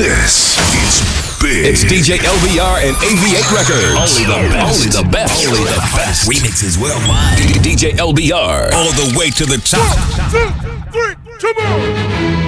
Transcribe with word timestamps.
This 0.00 0.56
is 0.80 1.42
big. 1.42 1.66
It's 1.66 1.84
DJ 1.84 2.16
LBR 2.16 2.88
and 2.88 2.96
AV8 3.04 3.52
Records. 3.52 4.00
Only 4.00 4.24
the 4.24 4.48
best. 4.48 4.80
Only 4.80 4.88
the 4.88 5.10
best. 5.12 5.46
Only 5.46 5.64
the 5.64 5.76
best. 5.94 6.26
Remixes 6.26 6.80
worldwide. 6.80 7.36
DJ 7.62 7.90
LBR. 7.98 8.72
All 8.72 8.92
the 8.92 9.14
way 9.18 9.28
to 9.28 9.44
the 9.44 9.58
top. 9.58 9.98
Two, 10.32 10.48
three, 10.90 11.14
come 11.38 11.66
on. 11.66 12.39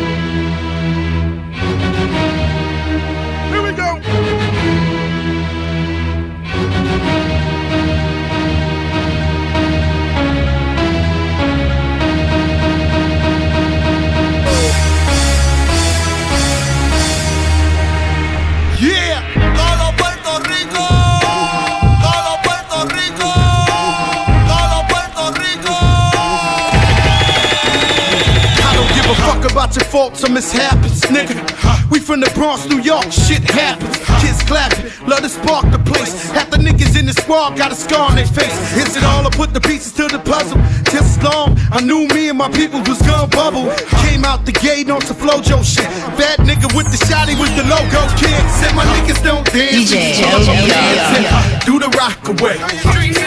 About 29.72 29.82
your 29.82 29.90
faults 29.90 30.24
or 30.24 30.32
mishaps, 30.32 31.00
nigga. 31.06 31.90
We 31.90 31.98
from 31.98 32.20
the 32.20 32.30
Bronx, 32.34 32.68
New 32.68 32.80
York, 32.80 33.10
shit 33.12 33.42
happens. 33.42 33.96
Kids 34.20 34.42
clapping, 34.44 34.84
love 35.08 35.20
to 35.20 35.28
spark 35.28 35.70
the 35.70 35.78
place. 35.78 36.30
Half 36.30 36.50
the 36.50 36.58
niggas 36.58 36.98
in 36.98 37.06
the 37.06 37.12
squad 37.12 37.56
got 37.56 37.72
a 37.72 37.74
scar 37.74 38.10
on 38.10 38.16
their 38.16 38.26
face. 38.26 38.52
Is 38.76 38.96
it 38.96 39.04
all 39.04 39.26
I 39.26 39.30
put 39.30 39.52
the 39.52 39.60
pieces 39.60 39.92
to 39.94 40.08
the 40.08 40.18
puzzle? 40.18 40.58
Just 40.90 41.22
long, 41.22 41.56
I 41.70 41.80
knew 41.80 42.06
me 42.08 42.28
and 42.28 42.38
my 42.38 42.50
people 42.50 42.80
was 42.80 43.00
gonna 43.02 43.28
bubble. 43.28 43.72
Came 44.04 44.24
out 44.24 44.44
the 44.44 44.52
gate 44.52 44.90
on 44.90 45.00
some 45.00 45.16
Flojo 45.16 45.64
shit. 45.64 45.88
Bad 46.18 46.40
nigga 46.40 46.68
with 46.76 46.88
the 46.92 47.00
shotty 47.06 47.38
was 47.38 47.50
the 47.56 47.64
logo 47.64 48.02
kid. 48.20 48.42
Said 48.60 48.74
my 48.74 48.84
niggas 48.92 49.22
don't 49.24 49.46
dance. 49.52 49.90
DJ 49.90 50.20
just 50.20 50.48
LBR. 50.48 50.68
dance. 50.68 51.64
Do 51.64 51.78
the 51.78 51.88
rock 51.96 52.20
away. 52.28 52.58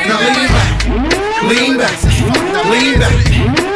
Now 0.06 0.20
lean 0.22 0.48
back, 0.54 0.78
lean 1.50 1.78
back, 1.78 1.98
lean 2.70 3.00
back, 3.00 3.75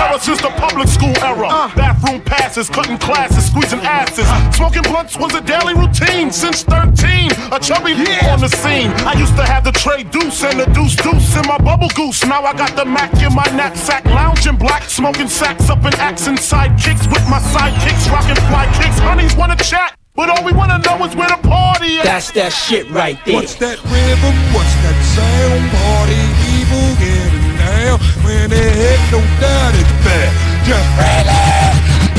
I 0.00 0.12
was 0.12 0.26
a 0.26 0.32
terror 0.32 0.36
since 0.36 0.40
the 0.40 0.48
public 0.60 0.88
school 0.88 1.16
era. 1.22 1.48
Uh. 1.48 1.74
Bathroom 1.76 2.20
passes, 2.22 2.68
cutting 2.70 2.98
classes, 2.98 3.46
squeezing 3.46 3.80
asses. 3.80 4.26
Smoking 4.56 4.82
blunts 4.82 5.16
was 5.18 5.34
a 5.34 5.40
daily 5.40 5.74
routine 5.74 6.30
since 6.30 6.62
13. 6.62 7.30
A 7.52 7.60
chubby 7.60 7.92
on 8.28 8.40
the 8.40 8.48
scene. 8.48 8.90
I 9.04 9.14
used 9.18 9.36
to 9.36 9.44
have 9.44 9.64
the 9.64 9.72
tray 9.72 10.04
deuce 10.04 10.42
and 10.44 10.58
the 10.58 10.66
deuce 10.72 10.96
deuce 10.96 11.36
in 11.36 11.46
my 11.46 11.58
bubble 11.58 11.90
goose. 11.94 12.24
Now 12.24 12.42
I 12.42 12.54
got 12.54 12.76
the 12.76 12.84
Mac 12.84 13.12
in 13.22 13.34
my 13.34 13.44
knapsack, 13.52 14.04
lounging 14.06 14.56
black, 14.56 14.84
smoking 14.84 15.28
sacks 15.28 15.68
up 15.68 15.84
in 15.84 15.94
accent 15.94 16.38
sidekicks 16.38 17.06
with 17.12 17.24
my 17.28 17.40
sidekicks, 17.52 18.10
rocking 18.10 18.40
fly 18.48 18.66
kicks. 18.80 18.98
Honeys 19.00 19.36
wanna 19.36 19.56
chat. 19.56 19.96
But 20.14 20.28
all 20.28 20.44
we 20.44 20.52
wanna 20.52 20.78
know 20.78 21.04
is 21.04 21.14
where 21.14 21.28
the 21.28 21.40
party 21.48 21.96
is. 21.96 22.04
That's 22.04 22.30
that 22.32 22.52
shit 22.52 22.90
right 22.90 23.18
there. 23.24 23.36
What's 23.36 23.54
that 23.56 23.78
rhythm? 23.84 24.34
What's 24.52 24.74
that 24.84 24.98
sound? 25.14 25.70
Party 25.70 26.20
people 26.44 26.86
getting 26.98 27.29
down. 27.80 27.98
When 28.24 28.50
they 28.50 28.68
hit, 28.76 29.00
no 29.12 29.20
doubt 29.40 29.74
it's 29.80 29.92
bad. 30.04 30.30
Just 30.66 30.88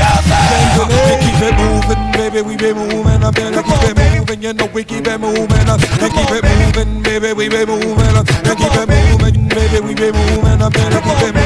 and 0.02 1.22
keep 1.22 1.42
it 1.42 1.54
moving, 1.58 2.12
baby. 2.14 2.42
We 2.42 2.56
be 2.58 2.74
moving. 2.74 3.24
I 3.24 3.30
better 3.32 3.62
keep 3.64 3.84
it 3.90 3.98
moving. 4.18 4.42
You 4.42 4.54
know 4.54 4.68
we 4.74 4.84
keep 4.84 5.06
it 5.08 5.20
moving. 5.20 5.68
uh, 5.70 5.78
And 6.02 6.12
keep 6.14 6.32
it 6.32 6.44
moving, 6.44 7.04
baby. 7.04 7.34
We 7.34 7.50
be 7.50 7.66
moving. 7.66 8.16
uh, 8.18 8.24
And 8.50 8.58
keep 8.58 8.74
it 8.74 8.88
moving, 8.90 9.48
baby. 9.50 9.80
We 9.86 9.94
be 9.94 10.12
moving. 10.12 10.62
I 10.62 10.70
better 10.70 11.02
keep 11.02 11.22
it 11.22 11.34
moving, 11.36 11.41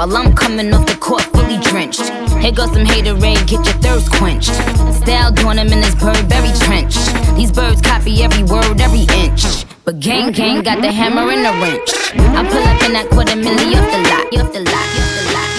While 0.00 0.16
I'm 0.16 0.32
coming 0.34 0.72
off 0.72 0.86
the 0.86 0.96
court 0.96 1.24
fully 1.24 1.58
drenched. 1.58 2.08
Here 2.40 2.52
goes 2.52 2.72
some 2.72 2.86
haterade, 2.86 3.46
get 3.46 3.66
your 3.66 3.76
thirst 3.84 4.10
quenched. 4.10 4.54
Style 4.96 5.30
doing 5.30 5.58
him 5.58 5.68
in 5.74 5.82
this 5.82 5.94
Burberry 5.94 6.56
trench. 6.64 6.96
These 7.36 7.52
birds 7.52 7.82
copy 7.82 8.22
every 8.22 8.42
word, 8.44 8.80
every 8.80 9.04
inch. 9.20 9.66
But 9.84 10.00
gang 10.00 10.32
gang 10.32 10.62
got 10.62 10.80
the 10.80 10.90
hammer 10.90 11.30
and 11.30 11.44
the 11.44 11.52
wrench. 11.60 11.92
I 12.16 12.48
pull 12.48 12.64
up 12.64 12.82
in 12.82 12.94
that 12.94 13.10
quarter 13.10 13.36
milli 13.36 13.76
off 13.76 13.92
the 13.92 14.00
lot, 14.08 14.24
off 14.40 14.52
the 14.54 14.60
lot, 14.64 14.88
off 14.96 15.12
the 15.16 15.24
lot, 15.34 15.50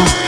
off 0.00 0.22
the 0.22 0.27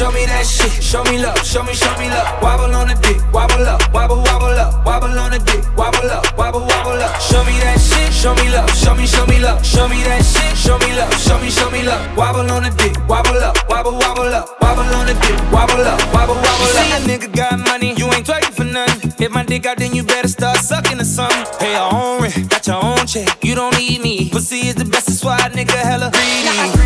Show 0.00 0.10
me 0.12 0.24
that 0.24 0.48
shit. 0.48 0.72
Show 0.80 1.04
me 1.04 1.20
love. 1.20 1.36
Show 1.44 1.62
me, 1.62 1.74
show 1.76 1.92
me 2.00 2.08
love. 2.08 2.40
Wobble 2.40 2.72
on 2.72 2.88
the 2.88 2.96
dick. 3.04 3.20
Wobble 3.36 3.68
up. 3.68 3.84
Wobble, 3.92 4.16
wobble 4.16 4.56
up. 4.56 4.80
Wobble 4.80 5.12
on 5.12 5.28
the 5.28 5.38
dick. 5.44 5.60
Wobble 5.76 6.08
up. 6.08 6.24
Wobble, 6.40 6.64
wobble 6.64 6.96
up. 7.04 7.20
Show 7.20 7.44
me 7.44 7.60
that 7.60 7.76
shit. 7.76 8.08
Show 8.08 8.32
me 8.32 8.48
love. 8.48 8.64
Show 8.72 8.96
me, 8.96 9.04
show 9.04 9.26
me 9.28 9.36
love. 9.44 9.60
Show 9.60 9.92
me 9.92 10.00
that 10.08 10.24
shit. 10.24 10.56
Show 10.56 10.80
me 10.80 10.96
love. 10.96 11.12
Show 11.20 11.36
me, 11.44 11.50
show 11.52 11.68
me 11.68 11.82
love. 11.84 12.00
Wobble 12.16 12.48
on 12.48 12.64
the 12.64 12.72
dick. 12.80 12.96
Wobble 13.12 13.44
up. 13.44 13.60
Wobble, 13.68 13.92
wobble 13.92 14.32
up. 14.32 14.48
Wobble 14.64 14.88
on 14.88 15.04
the 15.04 15.12
dick. 15.20 15.36
Wobble 15.52 15.84
up. 15.84 16.00
Wobble, 16.16 16.32
wobble 16.32 16.72
up. 16.72 16.80
See 16.80 16.96
a 16.96 17.00
nigga 17.04 17.28
got 17.36 17.60
money, 17.60 17.92
you 17.92 18.08
ain't 18.08 18.24
twerking 18.24 18.56
for 18.56 18.64
nothing. 18.64 19.12
If 19.20 19.30
my 19.32 19.44
dick 19.44 19.66
out, 19.66 19.76
then 19.76 19.92
you 19.92 20.02
better 20.02 20.28
start 20.28 20.64
sucking 20.64 20.98
or 20.98 21.04
something. 21.04 21.44
Pay 21.60 21.76
your 21.76 21.92
own 21.92 22.22
rent, 22.22 22.48
got 22.48 22.66
your 22.66 22.82
own 22.82 23.04
check. 23.06 23.28
You 23.44 23.54
don't 23.54 23.76
need 23.76 24.00
me. 24.00 24.30
Pussy 24.30 24.64
is 24.68 24.76
the 24.76 24.86
best, 24.86 25.08
that's 25.08 25.22
why 25.22 25.36
a 25.44 25.50
nigga 25.50 25.76
hella 25.76 26.10
greedy. 26.10 26.79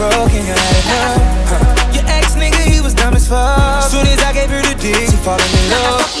Broken, 0.00 0.40
you 0.48 0.56
had 0.56 0.76
enough. 0.80 1.20
Huh. 1.52 1.92
Your 1.92 2.04
ex 2.08 2.32
nigga, 2.32 2.64
he 2.64 2.80
was 2.80 2.94
dumb 2.94 3.12
as 3.12 3.28
fuck. 3.28 3.84
Soon 3.84 4.06
as 4.06 4.20
I 4.24 4.32
gave 4.32 4.48
her 4.48 4.62
the 4.62 4.74
dick, 4.80 4.96
she 4.96 5.16
falling 5.20 5.44
in 5.44 5.64
love. 5.68 6.19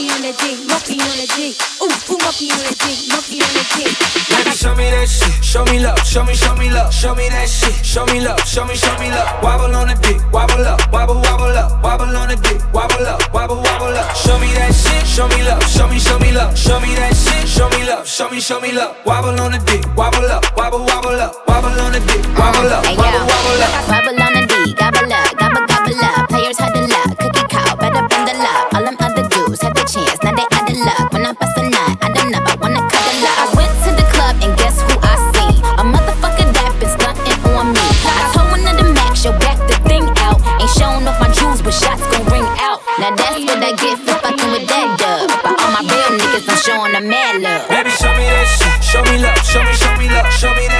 Monkey 2.30 2.46
on 2.54 2.62
in 2.62 2.70
a 2.70 2.74
dick, 2.78 3.10
monkey 3.10 3.42
on 3.42 3.50
in 3.50 3.58
a 3.58 3.64
dick. 3.74 3.90
Baby, 4.30 4.54
show 4.54 4.70
me 4.78 4.86
that 4.86 5.10
shit, 5.10 5.42
show 5.42 5.66
me 5.66 5.82
love, 5.82 5.98
show 6.06 6.22
me, 6.22 6.30
show 6.38 6.54
me 6.54 6.70
love, 6.70 6.94
show 6.94 7.10
me 7.10 7.26
that 7.26 7.50
shit, 7.50 7.74
show 7.82 8.06
me 8.06 8.22
love, 8.22 8.38
show 8.46 8.62
me, 8.70 8.78
show 8.78 8.94
me 9.02 9.10
love. 9.10 9.42
Wobble 9.42 9.74
on 9.74 9.90
the 9.90 9.98
dick, 9.98 10.22
wobble 10.30 10.62
up, 10.62 10.78
wobble, 10.94 11.18
wobble 11.18 11.50
up, 11.58 11.82
wobble 11.82 12.06
on 12.06 12.30
the 12.30 12.38
dick, 12.38 12.62
wobble 12.70 13.02
up, 13.02 13.18
wobble, 13.34 13.58
wobble 13.58 13.98
up. 13.98 14.14
Show 14.14 14.38
me 14.38 14.46
that 14.54 14.70
shit, 14.70 15.02
show 15.10 15.26
me 15.26 15.42
love, 15.42 15.58
show 15.66 15.90
me, 15.90 15.98
show 15.98 16.22
me 16.22 16.30
love, 16.30 16.54
show 16.54 16.78
me 16.78 16.94
that 16.94 17.18
shit, 17.18 17.50
show 17.50 17.66
me 17.74 17.82
love, 17.82 18.06
show 18.06 18.30
me, 18.30 18.38
show 18.38 18.62
me 18.62 18.70
love. 18.70 18.94
Wobble 19.02 19.34
on 19.42 19.50
the 19.50 19.58
dick, 19.66 19.82
wobble 19.98 20.30
up, 20.30 20.46
wobble, 20.54 20.86
wobble 20.86 21.18
up, 21.18 21.34
wobble 21.50 21.74
on 21.82 21.90
the 21.90 22.00
dick, 22.06 22.22
wobble 22.38 22.70
up, 22.70 22.86
wobble, 22.94 23.26
wobble 23.26 23.58
up, 23.58 23.74
wobble 23.90 24.22
on 24.22 24.32
the 24.38 24.46
dick, 24.46 24.78
gobble 24.78 25.10
up, 25.10 25.34
gobble, 25.34 25.66
gobble 25.66 25.98
up. 25.98 26.30
Players 26.30 26.62
the 26.62 26.78
luck, 26.94 27.10
cookie 27.18 27.46
cow, 27.50 27.74
better 27.74 28.06
bend 28.06 28.30
the 28.30 28.38
luck. 28.38 28.79
Now 43.00 43.16
that's 43.16 43.40
what 43.48 43.64
I 43.64 43.72
get 43.80 43.96
for 43.96 44.12
fucking 44.20 44.52
with 44.52 44.68
that 44.68 45.00
dub. 45.00 45.32
But 45.40 45.56
all 45.56 45.72
my 45.72 45.80
real 45.80 46.20
niggas, 46.20 46.44
I'm 46.44 46.60
showing 46.60 46.92
the 46.92 47.00
mad 47.00 47.40
love. 47.40 47.64
Baby, 47.72 47.88
show 47.96 48.12
me 48.12 48.28
that 48.28 48.44
shit. 48.44 48.84
Show 48.84 49.00
me 49.08 49.16
love. 49.16 49.40
Show 49.40 49.64
me, 49.64 49.72
show 49.72 49.94
me 49.96 50.06
love. 50.12 50.28
Show 50.36 50.52
me 50.52 50.68
that 50.68 50.79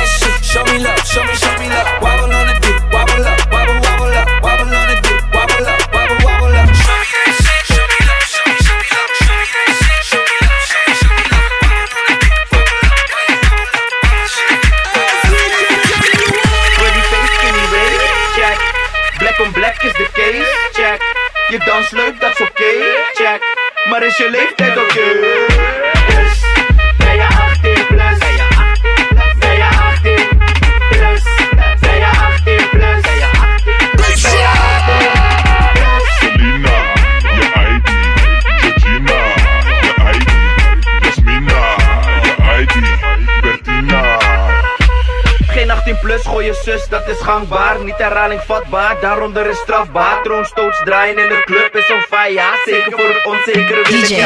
herhaling 48.31 48.43
vatbaar, 48.47 49.00
daaronder 49.00 49.47
is 49.47 49.59
strafbaar. 49.59 50.23
Troonstoots 50.23 50.81
draaien 50.85 51.19
in 51.19 51.29
de 51.29 51.43
club 51.44 51.77
is 51.77 51.91
on 51.91 52.00
fire. 52.00 52.61
Zeker 52.65 52.93
voor 52.93 53.09
het 53.15 53.27
onzekere 53.27 53.82
wil 53.82 53.99
ik 53.99 54.06
je. 54.06 54.21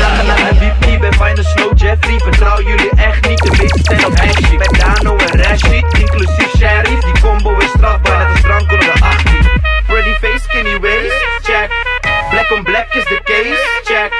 Lachen 0.00 0.26
naar 0.26 0.40
mijn 0.40 0.56
VP, 0.56 1.00
ben 1.00 1.14
fijne 1.14 1.42
slow 1.42 1.72
Jeffrey. 1.78 2.18
Vertrouw 2.18 2.60
jullie 2.62 2.90
echt 2.96 3.28
niet, 3.28 3.42
de 3.42 3.50
meeste 3.50 3.80
zijn 3.82 4.06
op 4.06 4.18
hashie. 4.18 4.58
Met 4.58 4.80
Dano 4.80 5.16
en 5.16 5.42
Rashid, 5.42 5.98
inclusief 5.98 6.50
Sheriff. 6.56 7.00
Die 7.04 7.20
combo 7.20 7.56
is 7.58 7.68
strafbaar, 7.68 8.18
net 8.18 8.28
als 8.30 8.40
drank 8.40 8.72
onder 8.72 8.94
de 8.94 9.00
18. 9.00 9.60
Pretty 9.86 10.14
face, 10.20 10.38
skinny 10.38 10.80
waist, 10.80 11.24
check. 11.42 11.68
Black 12.30 12.50
on 12.50 12.62
black 12.62 12.94
is 12.94 13.04
de 13.04 13.20
case, 13.24 13.66
check. 13.84 14.12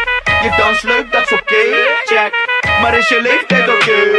Je 0.43 0.51
dans 0.57 0.83
leuk, 0.83 1.13
dat 1.13 1.23
is 1.23 1.33
oké, 1.33 1.65
check. 2.05 2.33
Maar 2.81 2.99
is 2.99 3.09
je 3.09 3.21
leeftijd 3.23 3.69
oké? 3.69 3.91
I 3.93 4.16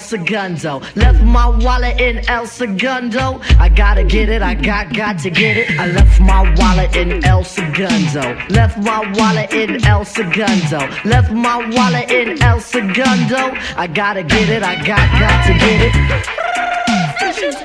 Segundo. 0.00 0.80
Left 0.96 1.22
my 1.22 1.46
wallet 1.46 2.00
in 2.00 2.28
El 2.28 2.46
Segundo. 2.46 3.40
I 3.58 3.68
gotta 3.68 4.02
get 4.04 4.28
it, 4.28 4.42
I 4.42 4.54
got 4.54 4.92
got 4.92 5.18
to 5.20 5.30
get 5.30 5.56
it. 5.56 5.78
I 5.78 5.86
left 5.86 6.20
my 6.20 6.42
wallet 6.56 6.96
in 6.96 7.24
El 7.24 7.44
Segundo. 7.44 8.36
Left 8.48 8.78
my 8.78 9.00
wallet 9.16 9.52
in 9.52 9.84
El 9.84 10.04
Segundo. 10.04 10.80
Left 11.04 11.30
my 11.30 11.58
wallet 11.76 12.10
in 12.10 12.42
El 12.42 12.60
Segundo. 12.60 13.54
I 13.76 13.86
gotta 13.86 14.22
get 14.22 14.48
it, 14.48 14.62
I 14.62 14.76
got 14.84 15.06
got 15.20 15.46
to 15.46 15.52
get 15.54 15.80
it. 15.86 16.40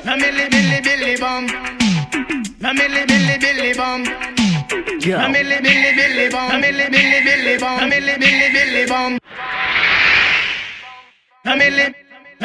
Milli 0.06 0.48
billy 0.50 0.80
billy 0.80 1.16
bum. 1.16 1.46
Milli 2.78 3.06
billy 3.06 3.38
billy 3.38 3.74
bum. 3.74 4.02
Na 4.02 5.28
milli 5.28 5.60
billy 5.62 5.92
billy 5.98 6.28
bum. 6.30 6.50
Milli 6.62 6.90
billy 6.90 7.20
billy 7.26 7.58
bum. 7.58 7.90
Milli 7.90 8.18
billy 8.18 8.48
billy 8.52 8.86
bum. 8.86 9.18
Na 11.44 11.54
milli. 11.54 11.94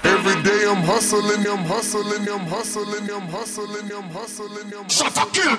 Every 0.04 0.44
day 0.44 0.66
I'm 0.68 0.84
hustling, 0.84 1.48
I'm 1.48 1.64
hustling, 1.66 2.28
I'm 2.30 2.46
hustling, 2.48 3.10
I'm 3.10 3.28
hustling, 3.28 3.92
I'm 3.92 4.10
hustling, 4.10 4.74
I'm 4.74 4.84
hustling. 4.84 4.90
Shut 4.90 5.18
up, 5.18 5.34
kill. 5.34 5.58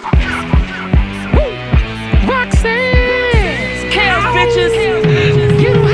Roxanne, 2.28 3.90
chaos 3.90 4.24
bitches, 4.34 4.74
you 5.60 5.87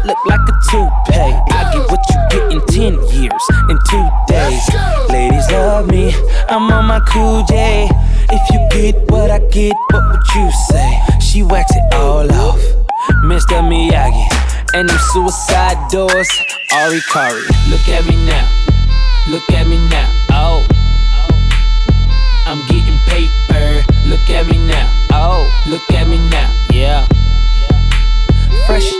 shit 0.00 0.06
look 0.06 0.24
like 0.26 0.40
a 0.40 0.52
toupee. 0.70 1.34
I 1.50 1.70
get 1.72 1.90
what 1.90 2.04
you 2.10 2.20
get 2.30 2.52
in 2.52 2.60
10 2.66 3.20
years, 3.20 3.44
in 3.68 3.78
two 3.88 4.08
days. 4.28 4.68
Ladies 5.08 5.50
love 5.50 5.88
me, 5.88 6.14
I'm 6.48 6.70
on 6.70 6.86
my 6.86 7.00
cool 7.00 7.44
J. 7.44 7.88
If 8.30 8.50
you 8.52 8.68
get 8.70 9.10
what 9.10 9.30
I 9.30 9.38
get, 9.50 9.74
what 9.90 10.10
would 10.10 10.34
you 10.34 10.50
say? 10.68 11.00
She 11.20 11.42
wax 11.42 11.74
it 11.74 11.94
all 11.94 12.30
off, 12.32 12.60
Mr. 13.24 13.60
Miyagi. 13.62 14.26
And 14.74 14.88
them 14.88 14.98
suicide 15.12 15.90
doors, 15.90 16.28
Ari 16.72 17.00
Kari. 17.12 17.42
Look 17.68 17.88
at 17.88 18.06
me 18.06 18.16
now, 18.26 18.48
look 19.28 19.48
at 19.50 19.66
me 19.66 19.78
now, 19.88 20.08
oh. 20.30 20.66
I'm 22.46 22.58
getting 22.68 22.98
paper, 23.06 23.82
look 24.08 24.30
at 24.30 24.46
me 24.46 24.58
now, 24.66 24.88
oh. 25.12 25.46
Look 25.68 25.90
at 25.90 26.08
me 26.08 26.18
now, 26.30 26.52
yeah. 26.72 27.06
Fresh 28.66 28.92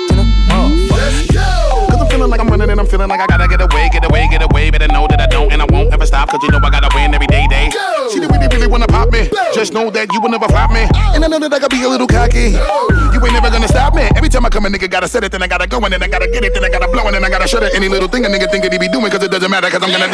feeling 3.01 3.17
like 3.17 3.25
I 3.25 3.27
gotta 3.33 3.49
get 3.49 3.61
away, 3.65 3.89
get 3.89 4.05
away, 4.05 4.29
get 4.29 4.43
away. 4.43 4.71
Better 4.71 4.89
know 4.89 5.07
that 5.09 5.21
I 5.21 5.27
don't 5.27 5.51
and 5.53 5.63
I 5.63 5.67
won't 5.73 5.93
ever 5.93 6.05
stop. 6.05 6.29
Cause 6.29 6.43
you 6.43 6.51
know 6.51 6.61
I 6.61 6.69
gotta 6.69 6.91
win 6.95 7.15
every 7.15 7.27
day, 7.27 7.47
day. 7.49 7.71
She 8.13 8.21
really, 8.21 8.49
really 8.53 8.67
wanna 8.69 8.87
pop 8.87 9.11
me. 9.11 9.31
Just 9.55 9.73
know 9.73 9.89
that 9.91 10.13
you 10.13 10.21
will 10.21 10.29
never 10.29 10.49
flop 10.49 10.71
me. 10.71 10.85
And 11.17 11.25
I 11.25 11.29
know 11.29 11.39
that 11.39 11.53
I 11.53 11.59
gotta 11.59 11.75
be 11.75 11.83
a 11.83 11.89
little 11.89 12.07
cocky. 12.07 12.53
You 12.53 13.19
ain't 13.25 13.33
never 13.33 13.49
gonna 13.49 13.69
stop 13.69 13.95
me. 13.95 14.05
Every 14.17 14.29
time 14.29 14.45
I 14.45 14.51
come, 14.51 14.67
a 14.67 14.69
nigga 14.69 14.91
gotta 14.91 15.09
set 15.09 15.25
it, 15.25 15.33
then 15.33 15.43
I 15.43 15.49
gotta 15.49 15.67
go, 15.67 15.81
and 15.81 15.93
then 15.93 16.03
I 16.03 16.09
gotta 16.09 16.29
get 16.29 16.45
it, 16.45 16.53
then 16.53 16.65
I 16.65 16.69
gotta 16.69 16.89
blow, 16.93 17.07
and 17.07 17.15
then 17.15 17.25
I 17.25 17.31
gotta 17.31 17.49
shut 17.49 17.63
it. 17.63 17.75
Any 17.75 17.89
little 17.89 18.09
thing 18.09 18.27
a 18.27 18.29
nigga 18.29 18.51
think 18.51 18.65
that 18.65 18.73
he 18.73 18.79
be 18.79 18.89
doing, 18.89 19.11
cause 19.11 19.25
it 19.25 19.31
doesn't 19.31 19.51
matter, 19.51 19.71
cause 19.71 19.83
I'm 19.83 19.93
gonna. 19.93 20.09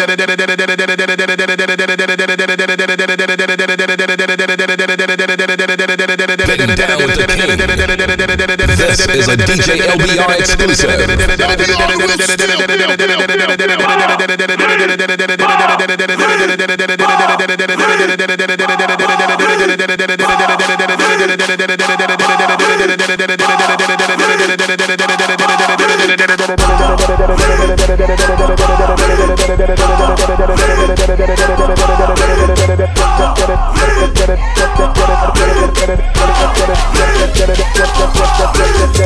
This 8.76 9.10
is 9.10 9.28
a 9.28 9.36
DJ 9.36 9.82
LBR 9.82 10.36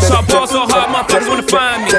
So 0.01 0.15
I 0.17 0.25
ball 0.27 0.47
so 0.47 0.67
hard, 0.67 0.89
motherfuckers 0.89 1.29
wanna 1.29 1.43
find 1.43 1.85
me. 1.85 1.91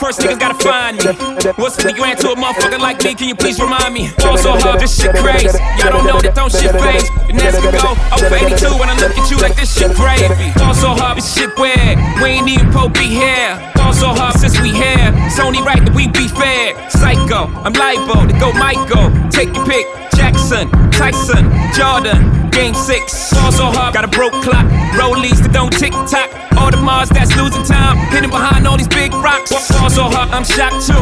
First 0.00 0.20
niggas 0.20 0.38
gotta 0.40 0.54
find 0.54 0.96
me. 1.04 1.11
What's 1.56 1.76
50 1.76 1.98
grand 1.98 2.18
to 2.20 2.32
a 2.32 2.36
motherfucker 2.36 2.78
like 2.78 3.02
me? 3.04 3.14
Can 3.14 3.28
you 3.28 3.34
please 3.34 3.60
remind 3.60 3.92
me? 3.94 4.10
Ball 4.18 4.36
so 4.38 4.56
hard, 4.56 4.80
this 4.80 5.00
shit 5.00 5.14
crazy. 5.16 5.58
Y'all 5.78 5.92
don't 5.92 6.06
know 6.06 6.20
that 6.20 6.34
don't 6.34 6.50
shit 6.50 6.72
phase. 6.72 7.08
And 7.28 7.40
as 7.40 7.56
we 7.60 7.70
go, 7.72 7.94
I'm 8.12 8.22
82 8.22 8.78
when 8.78 8.88
I 8.88 8.96
look 9.00 9.16
at 9.16 9.30
you 9.30 9.38
like 9.38 9.56
this 9.56 9.72
shit 9.72 9.94
gravy. 9.96 10.52
Ball 10.58 10.74
so 10.74 10.94
hard, 10.94 11.18
this 11.18 11.32
shit 11.34 11.50
weird. 11.58 11.98
We 12.22 12.40
ain't 12.40 12.48
even 12.48 12.70
po 12.72 12.88
be 12.88 13.08
here. 13.08 13.58
Ball 13.74 13.92
so 13.92 14.08
hard 14.14 14.38
since 14.38 14.60
we 14.60 14.70
here. 14.70 15.12
It's 15.26 15.38
only 15.38 15.60
right 15.62 15.80
that 15.84 15.94
we 15.94 16.08
be 16.08 16.28
fair. 16.28 16.76
Psycho, 16.90 17.48
I'm 17.64 17.72
liable 17.72 18.28
to 18.28 18.36
go 18.38 18.52
Michael. 18.52 19.10
Take 19.30 19.54
your 19.54 19.66
pick. 19.66 19.86
Jackson, 20.14 20.68
Tyson, 20.92 21.50
Jordan, 21.74 22.50
Game 22.50 22.74
6. 22.74 23.32
Ball 23.32 23.52
so 23.52 23.66
hard, 23.72 23.94
got 23.94 24.04
a 24.04 24.08
broke 24.08 24.36
clock. 24.44 24.66
Rollies 24.94 25.40
that 25.40 25.52
don't 25.52 25.72
tick 25.72 25.92
tock. 26.06 26.30
All 26.56 26.70
the 26.70 26.76
Mars 26.76 27.08
that's 27.08 27.34
losing 27.34 27.64
time. 27.64 27.96
Hidden 28.12 28.30
behind 28.30 28.68
all 28.68 28.76
these 28.76 28.88
big 28.88 29.12
rocks. 29.14 29.50
Ball 29.50 29.90
so 29.90 30.04
hard, 30.04 30.28
I'm 30.30 30.44
shocked 30.44 30.86
too. 30.86 31.01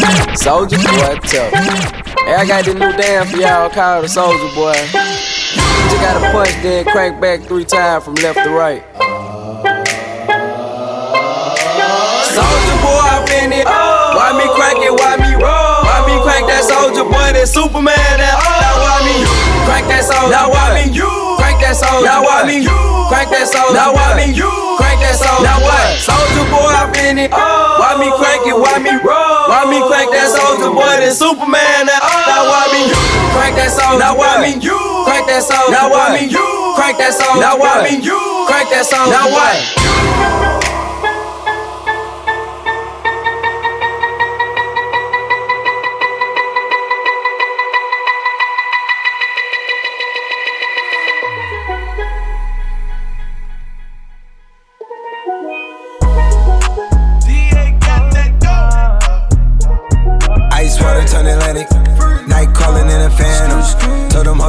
That 0.00 0.36
Soldier 0.38 0.78
boy, 0.78 1.18
tell. 1.28 1.50
Hey, 2.26 2.34
I 2.34 2.46
got 2.46 2.64
this 2.64 2.74
new 2.74 2.92
dance 2.92 3.30
for 3.30 3.38
y'all 3.38 3.70
called 3.70 4.04
the 4.04 4.08
Soldier 4.08 4.54
Boy. 4.54 5.47
You 5.78 5.84
just 5.86 6.02
gotta 6.02 6.20
punch, 6.32 6.50
then 6.62 6.84
crank 6.86 7.20
back 7.20 7.40
three 7.42 7.64
times 7.64 8.04
from 8.04 8.14
left 8.16 8.42
to 8.42 8.50
right. 8.50 8.82
Soldier 12.34 12.78
boy, 12.82 12.98
I 12.98 13.22
been 13.30 13.52
it. 13.52 13.66
Why 13.66 14.34
me 14.34 14.46
crank 14.58 14.82
it? 14.82 14.92
Why 14.92 15.16
me 15.22 15.34
roll? 15.38 15.78
Why 15.86 16.02
me 16.06 16.18
crank 16.26 16.46
that 16.50 16.64
soldier 16.66 17.04
boy? 17.04 17.30
That 17.32 17.46
Superman? 17.48 17.94
That 17.94 18.34
oh, 18.34 18.58
now 18.58 18.76
why 18.82 18.98
me 19.06 19.14
crank 19.66 19.86
that 19.86 20.02
soldier? 20.04 20.34
Now 20.34 20.50
why 20.50 20.74
me 20.74 20.90
crank 21.38 21.60
that 21.62 21.76
soldier? 21.76 22.04
Now 22.04 22.22
why 22.24 22.42
me 22.42 22.66
crank 23.08 23.32
that 23.32 23.48
soldier? 23.48 23.74
Now 23.74 23.96
why 23.96 24.14
me 24.14 24.30
you? 24.36 24.48
crank 24.76 25.00
that 25.00 25.16
soldier? 25.16 25.44
Now 25.48 25.58
what? 25.64 25.96
Soldier 25.98 26.46
boy, 26.52 26.68
I 26.70 26.84
been 26.92 27.18
it. 27.18 27.32
Oh. 27.32 27.80
Why 27.80 27.96
me 27.96 28.08
crank 28.14 28.44
it? 28.44 28.54
Why 28.54 28.76
me 28.78 28.92
roll? 29.00 29.48
Why 29.48 29.64
me 29.66 29.80
crank 29.88 30.12
that 30.12 30.28
soldier 30.28 30.70
boy? 30.70 31.00
That 31.00 31.16
Superman? 31.16 31.88
That 31.88 32.04
now 32.04 32.46
why 32.46 32.68
me 32.70 32.92
you? 32.92 33.00
crank 33.34 33.56
that 33.56 33.72
soldier? 33.72 33.98
Now 33.98 34.14
why 34.14 34.38
me 34.44 34.60
you? 34.60 34.78
crank 35.08 35.26
that 35.26 35.42
soldier? 35.42 35.72
Now 35.72 35.88
why 35.88 36.12
me 36.14 36.28
you? 36.28 36.46
crank 36.76 37.00
that 37.00 37.16
soldier? 37.16 37.40
Now 37.40 37.56
why 37.56 37.82
me 37.82 37.96
you? 37.98 38.20
crank 38.46 38.68
that 38.70 38.84
soldier? 38.84 39.10
Now 39.10 39.32
what? 39.32 40.67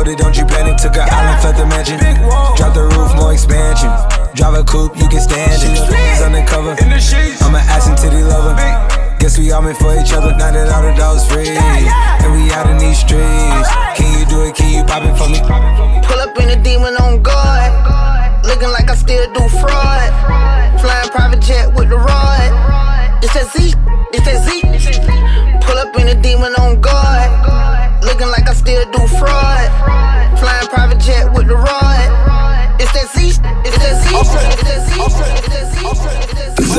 It, 0.09 0.17
don't 0.17 0.35
you 0.35 0.45
panic. 0.45 0.77
Took 0.77 0.97
an 0.97 1.07
island, 1.09 1.41
felt 1.41 1.57
the 1.57 1.65
mansion. 1.65 1.99
Drop 2.57 2.73
the 2.73 2.89
roof, 2.93 3.13
more 3.15 3.33
expansion. 3.33 3.89
Drive 4.35 4.55
a 4.55 4.63
coupe, 4.63 4.97
you 4.97 5.07
can 5.07 5.21
stand 5.21 5.51
it. 5.51 5.61
He's 5.61 6.21
undercover. 6.21 6.75
I'm 6.79 7.55
an 7.55 7.63
ass 7.69 7.87
and 7.87 7.97
titty 7.97 8.23
lover. 8.23 8.55
Guess 9.19 9.35
Guess 9.35 9.37
we 9.37 9.51
all 9.51 9.61
meant 9.61 9.77
for 9.77 9.93
each 9.99 10.13
other. 10.13 10.31
Now 10.37 10.51
that 10.51 10.71
all 10.71 10.81
the 10.81 10.95
dogs 10.95 11.27
free, 11.27 11.49
and 11.49 12.31
we 12.33 12.49
out 12.55 12.69
in 12.71 12.77
these 12.77 12.99
streets. 12.99 13.69
Can 13.93 14.07
you 14.17 14.25
do 14.25 14.47
it? 14.47 14.55
Can 14.55 14.73
you 14.73 14.83
pop 14.87 15.03
it 15.03 15.13
for 15.19 15.27
me? 15.29 15.39
Pull 16.07 16.19
up 16.19 16.33
in 16.39 16.49
a 16.49 16.63
demon 16.63 16.95
on 16.97 17.21
guard. 17.21 17.71
Looking 18.45 18.69
like 18.69 18.89
I 18.89 18.95
still 18.95 19.27
do 19.33 19.43
fraud. 19.59 20.09
Flying 20.79 21.09
private 21.11 21.41
jet 21.41 21.67
with 21.75 21.89
the 21.89 21.97
rod. 21.97 22.49
It's 23.21 23.33
that 23.33 23.51
Z, 23.51 23.75
it's 24.15 24.25
that 24.25 24.39
Z. 24.47 24.63
Pull 25.67 25.77
up 25.77 25.93
in 25.99 26.07
a 26.07 26.15
demon 26.21 26.55
on 26.55 26.79
guard. 26.79 27.29
Looking 28.03 28.29
like 28.29 28.47
I 28.47 28.53
still 28.53 28.89
do 28.91 29.05
fraud. 29.19 29.48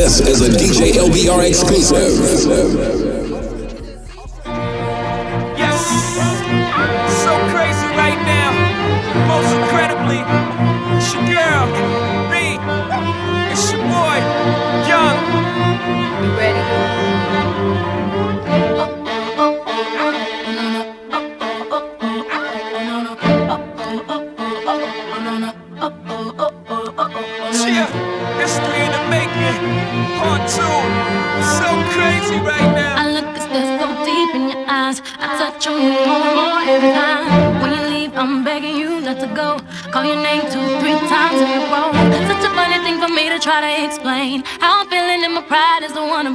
This 0.01 0.19
is 0.21 0.41
a 0.41 0.49
DJ 0.49 0.93
LBR 0.93 1.47
exclusive. 1.47 3.20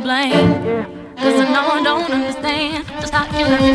Blame. 0.05 0.85
Cause 1.17 1.39
I 1.41 1.45
know 1.51 1.65
I 1.77 1.81
don't 1.81 2.11
understand 2.11 2.85
just 3.01 3.11
how 3.11 3.25
you 3.39 3.45
let 3.45 3.59
me 3.59 3.71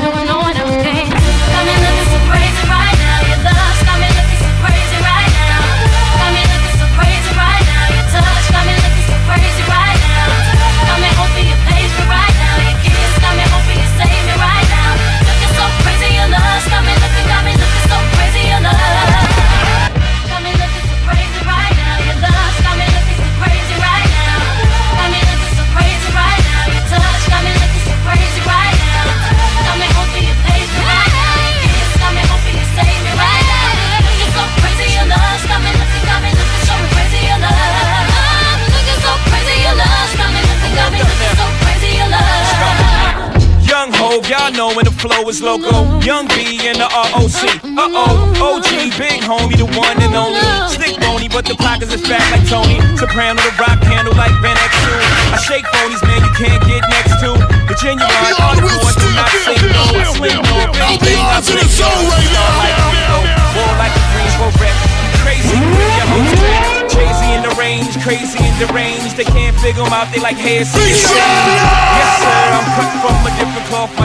the 45.31 45.37
flow 45.39 45.57
loco. 45.57 46.01
Young 46.03 46.27
B 46.35 46.59
and 46.67 46.79
the 46.79 46.89
ROC. 46.91 47.63
Uh 47.63 47.87
oh, 47.95 48.59
OG, 48.59 48.99
big 48.99 49.23
homie, 49.23 49.55
the 49.55 49.67
one 49.79 49.95
and 50.03 50.15
only. 50.15 50.43
Stick 50.67 50.99
bony, 50.99 51.29
but 51.29 51.47
the 51.47 51.55
pockets 51.55 51.95
is 51.95 52.03
fat 52.03 52.23
like 52.35 52.43
Tony. 52.51 52.83
Soprano, 52.99 53.39
the 53.39 53.55
rock 53.59 53.79
handle 53.87 54.15
like 54.19 54.35
Ben 54.43 54.57
X2. 54.57 54.87
I 55.31 55.39
shake 55.39 55.67
phonies, 55.71 56.03
man, 56.03 56.19
you 56.27 56.33
can't 56.35 56.63
get 56.67 56.83
next 56.91 57.23
to. 57.23 57.39
The 57.71 57.75
genuine, 57.79 58.11
all 58.43 58.59
the 58.59 58.67
boys 58.67 58.97
do 58.99 59.07
not 59.15 59.31
sing 59.47 59.63
no. 59.71 59.83
I 59.95 60.05
sling 60.19 60.43
no, 60.43 60.55
if 60.67 60.83
anything, 60.83 61.23
I 61.23 61.39
sing 61.47 61.63
no. 61.63 61.91
Star 62.11 62.51
like 62.59 62.75
Rico, 62.91 63.19
war 63.55 63.71
like 63.79 63.95
a 63.95 64.03
Greensboro 64.11 64.51
wreck. 64.59 64.75
Crazy, 65.23 65.55
your 65.55 66.09
host. 66.11 66.91
Crazy 66.91 67.29
in 67.39 67.43
the 67.47 67.55
range, 67.55 67.93
crazy 68.03 68.41
in 68.43 68.55
the 68.59 68.67
range. 68.75 69.15
They 69.15 69.25
can't 69.25 69.55
figure 69.61 69.85
'em 69.85 69.93
out, 69.93 70.11
they 70.11 70.19
like 70.19 70.37
hair. 70.37 70.67
Yes, 70.67 70.75
sir, 70.75 72.35
I'm 72.51 72.67
cut 72.75 72.91
from 72.99 73.15
a 73.23 73.31
different 73.39 73.67
cloth. 73.71 74.00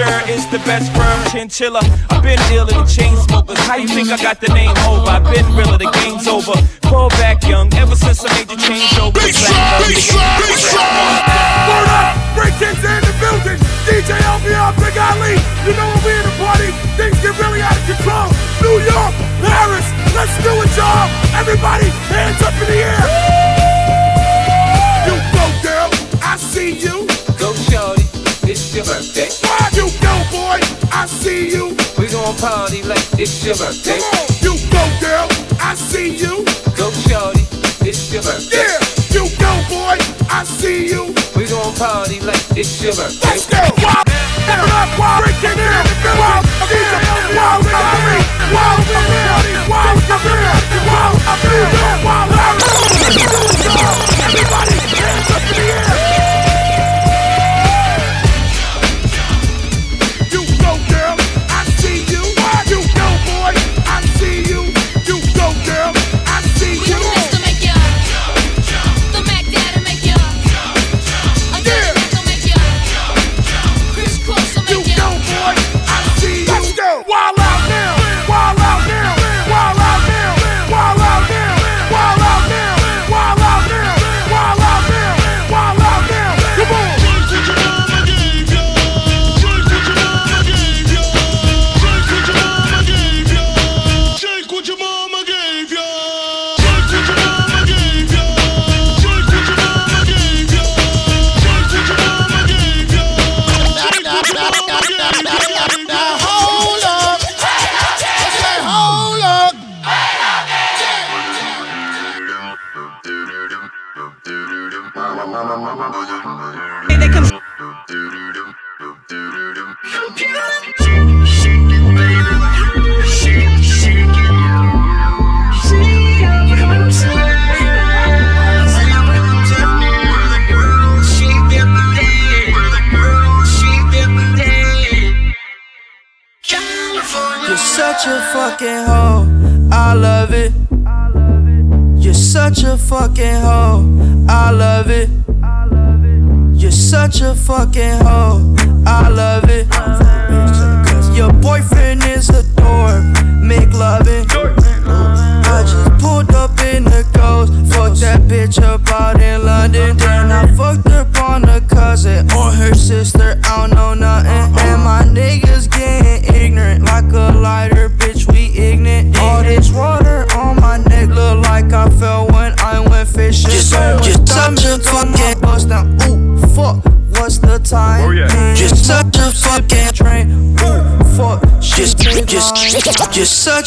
Texture 0.00 0.32
is 0.32 0.46
the 0.48 0.58
best 0.64 0.88
firm 0.96 1.20
chinchilla. 1.28 1.80
I've 2.08 2.22
been 2.22 2.40
dealing 2.48 2.72
with 2.72 2.88
chain 2.88 3.16
smokers. 3.28 3.58
How 3.68 3.76
you 3.76 3.88
think 3.88 4.08
I 4.08 4.16
got 4.16 4.40
the 4.40 4.48
name 4.48 4.72
over? 4.88 5.04
I've 5.04 5.24
been 5.24 5.44
real 5.52 5.76
realer, 5.76 5.78
the 5.78 5.90
game's 6.00 6.26
over. 6.26 6.56
Fall 6.88 7.10
back 7.20 7.44
young, 7.44 7.72
ever 7.74 7.94
since 7.94 8.24
I 8.24 8.32
made 8.32 8.48
the 8.48 8.56
change 8.56 8.96
over. 8.96 9.12
Big 9.12 9.34
shot, 9.34 9.84
big 9.84 10.00
shot, 10.00 10.40
big 10.40 10.56
shot. 10.56 11.20
Word 11.68 11.88
up! 11.92 12.16
Break 12.32 12.54
kids 12.56 12.80
in 12.80 13.00
the 13.04 13.14
building. 13.20 13.60
DJ 13.84 14.16
LBR, 14.40 14.72
Big 14.80 14.96
Ali. 14.96 15.36
You 15.68 15.76
know 15.76 15.88
when 15.92 16.00
we 16.08 16.12
in 16.16 16.24
the 16.24 16.34
party, 16.40 16.70
things 16.96 17.20
get 17.20 17.36
really 17.36 17.60
out 17.60 17.76
of 17.76 17.84
control. 17.84 18.32
New 18.64 18.80
York, 18.80 19.12
Paris, 19.44 19.86
let's 20.16 20.32
do 20.40 20.52
it, 20.64 20.72
y'all. 20.80 21.12
Everybody, 21.36 21.92
hands 22.08 22.40
up 22.40 22.56
in 22.56 22.68
the 22.72 22.80
air. 22.88 23.04
You 25.04 25.14
go, 25.36 25.44
girl. 25.60 25.88
I 26.24 26.36
see 26.40 26.80
you. 26.80 27.09
It's 28.50 28.74
your 28.74 28.82
birthday. 28.82 29.30
Why 29.46 29.70
you 29.78 29.86
go, 30.02 30.10
boy? 30.34 30.58
I 30.90 31.06
see 31.06 31.54
you. 31.54 31.70
We 31.94 32.10
gon' 32.10 32.34
party 32.42 32.82
like 32.82 33.06
it's 33.14 33.46
your 33.46 33.54
birthday. 33.54 34.02
Come 34.02 34.10
on, 34.10 34.26
you 34.42 34.58
go, 34.74 34.82
girl. 34.98 35.30
I 35.62 35.78
see 35.78 36.18
you. 36.18 36.42
Go, 36.74 36.90
shorty, 37.06 37.46
it's 37.86 38.10
your 38.10 38.26
birthday. 38.26 38.66
Yeah, 38.66 38.82
you 39.14 39.30
go, 39.38 39.54
boy. 39.70 40.02
I 40.26 40.42
see 40.42 40.90
you. 40.90 41.14
We 41.38 41.46
gon' 41.46 41.78
party 41.78 42.18
like 42.26 42.42
it's 42.58 42.82
your 42.82 42.90
birthday. 42.98 43.38
Let's 43.38 43.46
go. 43.46 43.62
Wild, 43.86 44.10
wild, 44.98 45.22
break 45.22 45.38
it 45.46 45.54
down, 45.54 45.86
wild, 46.18 46.42
wild, 46.66 46.90
wild, 47.38 47.62
wild, 47.70 48.02
wild, 48.50 48.82
New 51.38 51.54
York, 51.54 52.02
wild, 52.02 52.34
Larry. 52.34 52.66
Everybody, 54.26 54.74
hands 54.98 55.30
up 55.38 55.38
in 55.38 55.54
the 55.54 55.70
air. 55.70 55.99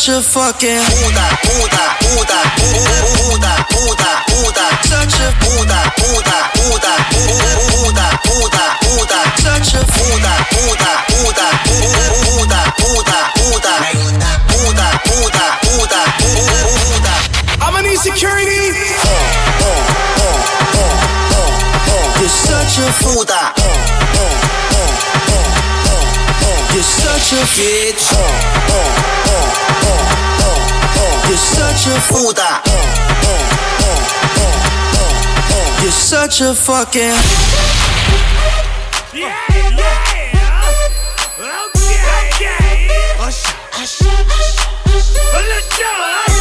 Such 0.04 0.16
a 0.16 0.22
fucking. 0.22 0.84
Puta, 0.84 1.28
puta, 1.48 1.84
puta, 2.04 2.40
puta, 2.60 3.52
puta, 3.72 4.12
puta. 4.28 4.66
Such 4.84 5.16
a 5.16 5.32
puta, 5.40 5.80
puta, 5.96 6.38
puta, 6.60 6.94
puta, 7.72 8.08
puta, 8.28 8.66
puta. 8.84 9.20
Such 9.40 9.76
a 9.76 9.84
puta, 9.88 10.34
puta, 10.52 10.92
puta, 11.08 11.48
puta, 12.36 12.60
puta, 12.76 13.20
puta. 13.40 13.74
Puta, 14.52 14.88
puta, 15.08 15.48
puta, 15.64 16.02
puta. 16.20 17.14
I'ma 17.62 17.80
need 17.82 17.98
security. 17.98 18.76
You're 22.20 22.30
such 22.30 22.80
a 22.80 22.92
puta. 23.02 24.63
You're 26.74 26.82
such 26.82 27.34
a 27.34 27.44
bitch. 27.54 28.10
Oh, 28.14 28.18
oh, 28.74 29.44
oh, 30.98 31.28
You're 31.30 31.38
such 31.38 31.86
a 31.86 32.00
puta. 32.10 32.52
You're 35.84 35.92
such 35.92 36.42
a 36.42 36.56
fucking. 36.56 37.14
Yeah, 39.14 39.38
yeah. 39.60 39.84
Okay, 41.38 41.94
okay. 42.34 42.88
Hush, 43.22 43.44
hush, 43.72 44.00
hush. 44.02 44.58
Let's 45.32 45.78
go. 45.78 46.33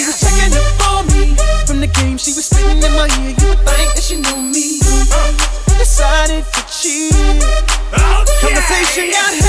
She 0.00 0.06
was 0.06 0.20
checking 0.20 0.56
up 0.56 0.80
on 0.88 1.06
me. 1.12 1.36
From 1.66 1.80
the 1.80 1.86
game, 1.86 2.16
she 2.16 2.32
was 2.32 2.46
spitting 2.46 2.82
in 2.82 2.92
my 2.96 3.04
ear. 3.20 3.36
You 3.36 3.48
would 3.52 3.60
think 3.68 3.92
that 3.92 4.00
she 4.02 4.16
knew 4.16 4.40
me. 4.40 4.80
Uh, 5.12 5.76
decided 5.76 6.44
to 6.56 6.60
cheat. 6.72 7.12
Oh, 7.92 8.24
Conversation 8.40 9.12
got 9.12 9.39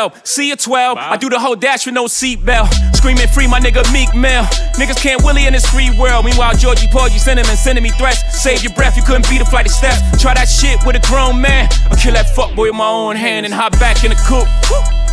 V12, 0.00 0.26
see 0.26 0.50
a 0.52 0.56
12. 0.56 0.98
I 0.98 1.16
do 1.16 1.28
the 1.28 1.38
whole 1.38 1.56
dash 1.56 1.86
with 1.86 1.94
no 1.94 2.06
seatbelt. 2.06 2.68
Screaming 2.94 3.28
free, 3.28 3.46
my 3.46 3.60
nigga 3.60 3.84
Meek 3.92 4.14
Mill. 4.14 4.44
Niggas 4.76 5.00
can't 5.00 5.22
Willie 5.24 5.46
in 5.46 5.52
this 5.52 5.66
free 5.66 5.90
world. 5.98 6.24
Meanwhile, 6.24 6.56
Georgie 6.56 6.88
Porgy 6.90 7.18
sending 7.18 7.46
and 7.46 7.58
sending 7.58 7.82
me 7.82 7.90
threats. 7.90 8.20
Save 8.42 8.62
your 8.62 8.72
breath, 8.74 8.96
you 8.96 9.02
couldn't 9.02 9.28
beat 9.28 9.40
a 9.40 9.44
flight 9.44 9.66
of 9.66 9.72
steps. 9.72 10.00
Try 10.20 10.34
that 10.34 10.48
shit 10.48 10.78
with 10.86 10.96
a 10.96 11.06
grown 11.08 11.40
man. 11.40 11.68
I'll 11.90 11.96
kill 11.96 12.14
that 12.14 12.26
fuckboy 12.36 12.70
with 12.70 12.74
my 12.74 12.88
own 12.88 13.16
hand 13.16 13.46
and 13.46 13.54
hop 13.54 13.72
back 13.78 14.04
in 14.04 14.10
the 14.10 14.20
coupe. 14.26 14.48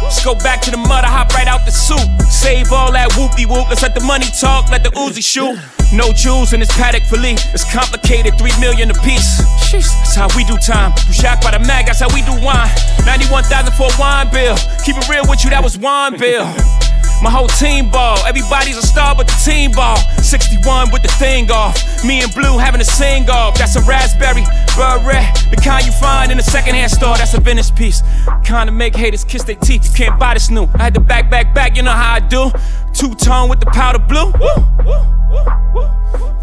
Just 0.02 0.24
go 0.24 0.36
back 0.36 0.62
to 0.62 0.72
the 0.72 0.78
mud, 0.78 1.04
I 1.04 1.10
hop 1.10 1.34
right 1.34 1.48
out 1.48 1.66
the 1.66 1.72
soup. 1.72 2.08
Save 2.30 2.72
all 2.72 2.92
that 2.92 3.12
whoopty 3.12 3.46
whoop. 3.46 3.68
Let's 3.70 3.82
let 3.82 3.96
the 3.96 4.04
money 4.04 4.28
talk, 4.40 4.70
let 4.70 4.84
the 4.84 4.92
Uzi 4.92 5.24
shoot. 5.24 5.58
No 5.94 6.12
jewels 6.12 6.52
in 6.52 6.60
this 6.60 6.72
Patek 6.72 7.08
Philippe. 7.08 7.42
It's 7.54 7.64
complicated, 7.72 8.38
three 8.38 8.52
million 8.60 8.92
a 8.92 8.94
piece. 8.94 9.40
That's 9.72 10.16
how 10.16 10.28
we 10.36 10.44
do 10.44 10.58
time. 10.58 10.92
You 11.08 11.14
shocked 11.14 11.44
by 11.44 11.52
the 11.52 11.60
mag, 11.60 11.86
that's 11.86 12.02
how 12.02 12.14
we 12.14 12.22
do 12.24 12.34
wine. 12.44 12.70
91,000 13.06 13.74
for 13.74 13.88
a 13.88 13.96
wine 14.00 14.30
bill. 14.30 14.58
Keep 14.84 14.98
it 14.98 15.08
real 15.08 15.24
with 15.30 15.44
you, 15.44 15.50
that 15.52 15.64
was 15.64 15.78
wine 15.78 16.18
bill. 16.20 16.44
My 17.24 17.32
whole 17.32 17.48
team 17.48 17.90
ball, 17.90 18.20
everybody's 18.28 18.78
a 18.78 18.86
star 18.86 19.16
but 19.16 19.28
the 19.28 19.34
team 19.44 19.72
ball. 19.72 19.98
61 20.22 20.92
with 20.92 21.02
the 21.02 21.08
thing 21.08 21.50
off. 21.50 21.82
Me 22.06 22.22
and 22.22 22.32
Blue 22.34 22.60
having 22.60 22.80
a 22.80 22.86
sing 22.86 23.28
off. 23.30 23.58
That's 23.58 23.76
a 23.76 23.82
raspberry. 23.82 24.44
Burberry, 24.76 25.26
the 25.50 25.60
kind 25.64 25.84
you 25.86 25.92
find 25.94 26.32
in 26.32 26.38
a 26.38 26.44
secondhand 26.44 26.92
store, 26.92 27.18
that's 27.18 27.34
a 27.34 27.40
vintage 27.40 27.74
piece. 27.76 28.04
Kinda 28.44 28.72
make 28.72 28.96
haters 28.96 29.24
kiss 29.24 29.44
their 29.44 29.56
teeth, 29.56 29.90
you 29.90 30.06
can't 30.06 30.20
buy 30.20 30.36
this 30.36 30.52
new. 30.52 30.68
I 30.76 30.84
had 30.84 30.94
to 30.94 31.00
back, 31.00 31.32
back, 31.32 31.56
back, 31.56 31.76
you 31.76 31.82
know 31.82 31.92
how 31.92 32.16
I 32.16 32.20
do. 32.20 32.52
Two 32.94 33.16
tone 33.16 33.50
with 33.50 33.62
the 33.62 33.68
powder 33.68 34.00
blue. 34.00 34.32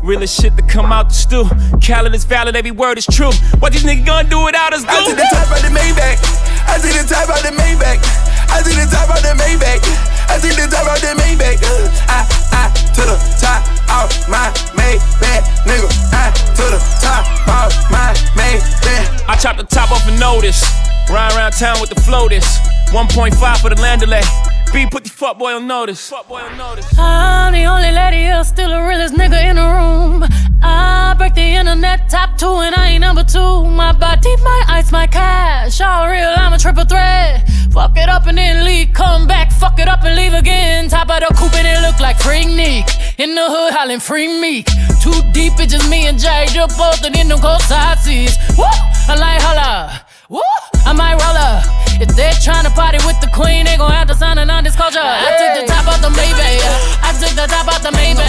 Realest 0.05 0.41
shit 0.41 0.57
to 0.57 0.63
come 0.63 0.93
out 0.93 1.09
the 1.09 1.15
stew. 1.15 1.49
Khaled 1.81 2.15
is 2.15 2.25
valid, 2.25 2.57
every 2.57 2.71
word 2.71 2.99
is 2.99 3.07
true. 3.07 3.33
What 3.59 3.73
these 3.73 3.85
niggas 3.85 4.05
gonna 4.05 4.29
do 4.29 4.45
without 4.45 4.75
us, 4.75 4.85
do? 4.85 4.93
I 4.93 5.01
took 5.01 5.17
the 5.17 5.29
top 5.33 5.49
out 5.49 5.63
the 5.65 5.73
Maybach. 5.73 6.21
I 6.69 6.77
took 6.77 6.93
the 6.93 7.05
top 7.09 7.29
out 7.33 7.41
the 7.41 7.53
Maybach. 7.57 8.01
I 8.53 8.61
took 8.61 8.77
the 8.77 8.85
top 8.85 9.09
out 9.09 9.25
the 9.25 9.33
Maybach. 9.33 9.81
I 10.29 10.37
took 10.37 10.57
the 10.61 10.69
top 10.69 10.85
out 10.93 11.01
the 11.01 11.17
Maybach. 11.17 11.57
Uh, 11.65 11.89
I, 12.13 12.21
I 12.53 12.65
to 12.69 13.03
the 13.09 13.17
top 13.41 13.65
off 13.89 14.13
my 14.29 14.53
Maybach, 14.77 15.45
nigga. 15.65 15.89
I 16.13 16.29
to 16.37 16.65
the 16.69 16.81
top 17.01 17.25
off 17.49 17.73
my 17.89 18.13
Maybach. 18.37 19.25
I 19.27 19.37
chopped 19.37 19.59
the 19.59 19.65
top 19.65 19.91
off 19.91 20.07
a 20.07 20.13
notice. 20.21 20.61
Ride 21.09 21.33
around 21.33 21.53
town 21.53 21.81
with 21.81 21.89
the 21.89 22.01
floaters. 22.01 22.45
1.5 22.93 23.57
for 23.57 23.71
the 23.71 23.77
landaulet. 23.77 24.54
B 24.75 24.87
put 24.91 25.05
the 25.05 25.11
fuck 25.11 25.39
boy 25.39 25.53
on 25.53 25.69
notice. 25.69 26.11
Fuck 26.11 26.27
boy 26.27 26.41
on 26.41 26.59
notice. 26.59 26.99
I'm 26.99 27.53
the 27.53 27.63
only 27.63 27.93
lady 27.93 28.25
here, 28.27 28.43
still 28.43 28.71
the 28.71 28.83
realest 28.83 29.15
nigga 29.15 29.41
in 29.49 29.55
the 29.55 29.63
room. 29.63 30.25
I 30.65 31.15
break 31.17 31.35
the 31.35 31.43
internet 31.43 32.11
top 32.11 32.37
two, 32.37 32.59
and 32.59 32.75
I 32.75 32.89
ain't 32.89 33.01
number 33.01 33.23
two. 33.23 33.67
My 33.67 33.93
body, 33.93 34.35
my 34.43 34.65
ice, 34.67 34.91
my 34.91 35.07
cash. 35.07 35.81
All 35.81 36.11
real, 36.11 36.35
I'm 36.37 36.53
a 36.53 36.59
triple 36.59 36.85
threat. 36.85 37.49
Fuck 37.71 37.97
it 37.97 38.09
up 38.09 38.27
and 38.27 38.37
then 38.37 38.65
leave. 38.65 38.93
Come 38.93 39.29
back, 39.29 39.53
fuck 39.53 39.79
it 39.79 39.87
up 39.87 40.03
and 40.03 40.17
leave 40.17 40.35
again. 40.35 40.89
Top 40.89 41.09
of 41.09 41.21
the 41.21 41.33
coupe 41.39 41.55
and 41.55 41.69
it 41.69 41.81
look 41.87 42.01
like 42.01 42.17
Freaknik. 42.17 42.91
In 43.21 43.37
the 43.37 43.47
hood, 43.47 43.73
hollering 43.73 44.01
free 44.01 44.27
meek. 44.41 44.67
Too 45.01 45.15
deep, 45.33 45.53
it's 45.63 45.73
just 45.73 45.89
me 45.89 46.09
and 46.09 46.19
Jay. 46.19 46.47
Just 46.49 46.77
both 46.77 47.05
in 47.07 47.13
them 47.29 47.39
cold 47.39 47.63
side 47.63 48.01
seats. 48.01 48.37
Woo! 48.59 48.65
I 48.65 49.15
like 49.15 49.41
holla. 49.41 50.05
Woo! 50.29 50.74
I 50.85 50.93
might 50.93 51.17
roll 51.17 51.37
up. 51.37 51.65
If 52.01 52.13
they're 52.17 52.35
trying 52.43 52.65
to 52.65 52.73
party 52.75 52.99
with 53.07 53.21
the 53.21 53.31
queen, 53.33 53.65
they 53.65 53.77
gon' 53.77 53.93
have 53.93 54.09
to 54.09 54.15
sign 54.15 54.39
a 54.39 54.45
non-disclosure. 54.45 55.01
I 55.01 55.33
took 55.39 55.53
the 55.63 55.65
top 55.71 55.87
off 55.89 56.01
the 56.03 56.13
Maybach. 56.13 56.61
I 57.01 57.11
took 57.17 57.33
the 57.33 57.47
top 57.49 57.67
off 57.69 57.83
the 57.83 57.91
Maybach. 57.95 58.29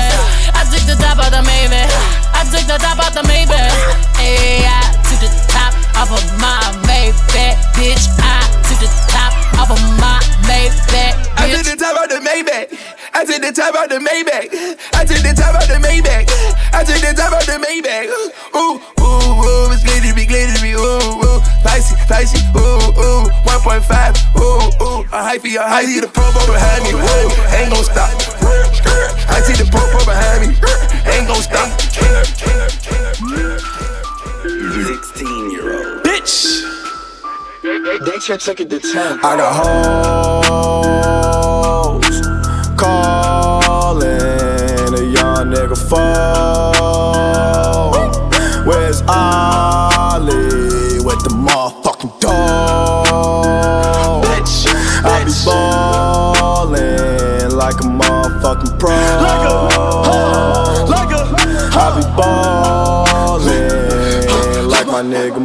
I 0.56 0.63
took 0.70 0.86
the 0.88 0.96
top 0.96 1.20
off 1.20 1.32
the 1.32 1.44
Maybach. 1.44 1.91
I 2.32 2.41
took 2.48 2.65
the 2.65 2.78
top 2.78 3.00
off 3.00 3.13
the 3.13 3.26
Maybach. 3.28 3.74
Hey, 4.15 4.63
I 4.63 4.88
took 5.04 5.20
the 5.20 5.32
top 5.52 5.74
off 5.98 6.12
of 6.15 6.24
my 6.39 6.62
Maybach, 6.88 7.58
bitch. 7.76 8.08
I 8.22 8.46
took 8.63 8.80
the 8.80 8.89
top 9.12 9.44
off 9.58 9.72
of 9.72 9.82
my 10.00 10.26
Maybach, 10.46 11.30
I 11.38 11.52
took 11.52 11.65
the 11.65 11.76
top 11.78 11.96
out 11.98 12.10
the 12.10 12.20
Maybach. 12.20 12.68
I 13.13 13.24
took 13.24 13.41
the 13.41 13.52
top 13.54 13.76
out 13.76 13.89
the 13.89 14.00
Maybach. 14.02 14.50
I 14.94 15.06
took 15.06 15.22
the 15.22 15.34
top 15.36 15.56
out 15.56 15.68
the 15.68 15.78
Maybach. 15.78 16.26
I 16.74 16.84
took 16.84 17.00
the 17.00 17.13
top 17.15 17.34
out 17.34 17.46
the 17.46 17.62
Maybach. 17.62 18.10
Ooh, 18.56 18.82
ooh, 19.00 19.46
ooh, 19.46 19.72
it's 19.72 19.84
glittery, 19.84 20.12
be 20.13 20.26
glittery. 20.26 20.74
Ooh, 20.74 21.22
ooh, 21.22 21.39
spicy, 21.62 21.96
spicy. 22.02 22.41
Ooh, 22.58 22.91
ooh, 22.98 23.30
1.5. 23.46 23.86
Ooh, 24.36 24.68
ooh, 24.84 25.06
a 25.13 25.20
hyphy, 25.22 25.56
a 25.56 25.63
hyphy. 25.63 26.02
The 26.02 26.08
promo 26.08 26.41
behind 26.50 26.84
me. 26.84 26.98
Ooh, 26.98 27.30
ain't 27.56 27.70
gon' 27.70 27.86
stop. 27.86 28.12
I 29.30 29.41
see 29.46 29.54
the 29.54 29.70
promo 29.70 30.02
behind 30.04 30.50
me. 30.50 30.58
Ain't 31.08 31.28
gon' 31.28 31.46
stop. 31.46 31.70
16 34.86 35.52
year 35.52 35.68
old. 35.78 36.04
Bitch! 36.04 36.64
They 37.86 38.17
should 38.19 38.39
take 38.39 38.60
it 38.62 38.69
to 38.71 38.80
10. 38.80 39.19
I 39.19 39.38
got 39.38 39.54
hoes 42.02 42.21
calling 42.76 44.10
a 44.91 45.04
young 45.13 45.52
nigga 45.54 45.78
phone. 45.78 46.74
Where's 48.65 49.04
Ollie 49.04 51.00
with 51.06 51.21
the 51.26 51.30
motherfucking 51.30 52.19
dog? 52.21 54.24
Bitch, 54.26 54.65
I 55.06 55.24
be 55.24 55.32
ballin' 55.45 57.52
like 57.56 57.76
a 57.76 57.84
motherfucking 57.84 58.80
pro. 58.80 58.95
Like 58.95 59.48
a, 59.48 59.50
like 60.89 61.12
a, 61.12 61.21
I 61.78 61.80
be 62.00 62.04
ballin' 62.17 63.69
like 64.71 64.88
my 64.88 65.04
nigga 65.04 65.38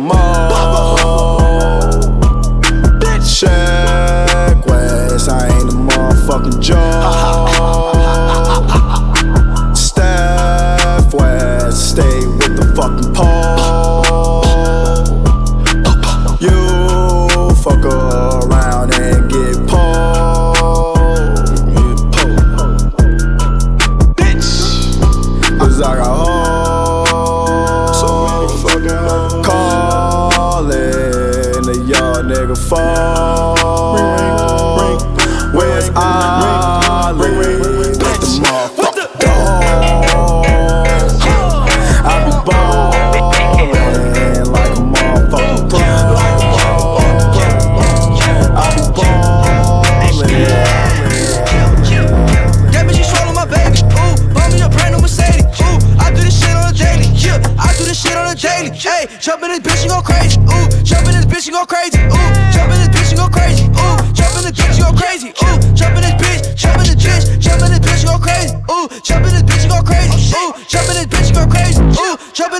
joke. 6.58 7.19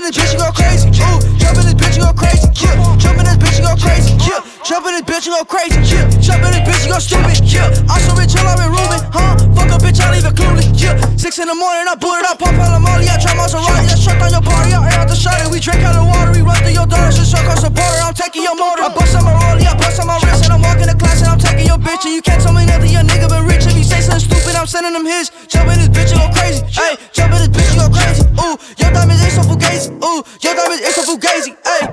In 0.01 0.11
this 0.11 0.17
bitch, 0.17 0.33
you 0.33 0.39
go 0.39 0.51
crazy. 0.51 0.89
Ooh, 0.89 1.37
jump 1.37 1.57
in 1.57 1.65
this 1.65 1.75
bitch, 1.75 1.97
you 1.97 2.03
go 2.03 2.13
crazy. 2.13 2.47
Yeah, 2.57 2.97
jump 2.97 3.19
in 3.19 3.25
this 3.25 3.37
bitch, 3.37 3.57
you 3.59 3.65
go 3.65 3.75
crazy. 3.75 4.13
Yeah, 4.25 4.41
jump 4.63 4.85
in 4.87 4.93
this 4.93 5.05
bitch, 5.05 5.25
you 5.25 5.33
go 5.33 5.45
crazy. 5.45 5.77
Yeah, 5.93 6.09
jump 6.19 6.43
in 6.43 6.51
this 6.51 6.63
bitch, 6.65 6.85
you 6.85 6.91
go 6.91 6.99
stupid. 6.99 7.37
Yeah, 7.45 7.69
I'm 7.89 8.01
so 8.01 8.15
rich, 8.15 8.35
I've 8.35 8.57
been 8.57 8.71
rooming. 8.71 9.03
Huh? 9.13 9.40
Fuck 9.61 9.77
a 9.77 9.77
bitch, 9.77 10.01
I 10.01 10.09
leave 10.09 10.25
it 10.25 10.33
clueless. 10.33 10.73
Yeah, 10.73 10.97
six 11.21 11.37
in 11.37 11.45
the 11.45 11.53
morning, 11.53 11.85
I 11.85 11.93
boot 11.93 12.17
it 12.17 12.25
up, 12.25 12.41
pop 12.41 12.57
out 12.57 12.81
Molly, 12.81 13.05
I 13.05 13.21
try 13.21 13.37
Maserati, 13.37 13.85
I 13.85 13.93
shut 13.93 14.17
down 14.17 14.33
your 14.33 14.41
party, 14.41 14.73
I 14.73 14.81
air 14.81 15.05
out 15.05 15.07
the 15.07 15.13
shot, 15.13 15.37
we 15.53 15.61
drink 15.61 15.85
out 15.85 15.93
the 15.93 16.01
water, 16.01 16.33
we 16.33 16.41
run 16.41 16.57
through 16.65 16.73
your 16.73 16.89
daughters, 16.89 17.21
just 17.21 17.29
suck 17.29 17.45
the 17.45 17.69
border, 17.69 18.01
I'm 18.01 18.17
taking 18.17 18.41
your 18.41 18.57
motor. 18.57 18.81
I 18.81 18.89
bust 18.89 19.13
on 19.13 19.21
my 19.21 19.37
rollie, 19.37 19.69
I 19.69 19.77
bust 19.77 20.01
on 20.01 20.09
my 20.09 20.17
wrist, 20.25 20.49
and 20.49 20.53
I'm 20.57 20.65
walking 20.65 20.89
the 20.89 20.97
class, 20.97 21.21
and 21.21 21.29
I'm 21.29 21.37
taking 21.37 21.69
your 21.69 21.77
bitch, 21.77 22.09
and 22.09 22.17
you 22.17 22.25
can't 22.25 22.41
tell 22.41 22.57
me 22.57 22.65
nothing, 22.65 22.89
your 22.89 23.05
nigga 23.05 23.29
been 23.29 23.45
rich. 23.45 23.69
If 23.69 23.77
you 23.77 23.85
say 23.85 24.01
something 24.01 24.25
stupid, 24.25 24.57
I'm 24.57 24.65
sending 24.65 24.97
them 24.97 25.05
his. 25.05 25.29
Jump 25.45 25.69
in 25.69 25.77
this 25.77 25.93
bitch, 25.93 26.09
you 26.09 26.17
go 26.17 26.25
crazy. 26.33 26.65
Hey, 26.73 26.97
jump 27.13 27.37
in 27.37 27.45
this 27.45 27.53
bitch, 27.53 27.69
you 27.69 27.85
go 27.85 27.87
crazy. 27.93 28.25
Ooh, 28.41 28.57
your 28.81 28.89
diamonds 28.89 29.21
ain't 29.21 29.37
so 29.37 29.45
fugazi. 29.45 29.93
Ooh, 30.01 30.25
your 30.41 30.57
diamonds 30.57 30.81
ain't 30.81 30.97
so 30.97 31.05
fugazi. 31.05 31.53
Hey, 31.61 31.85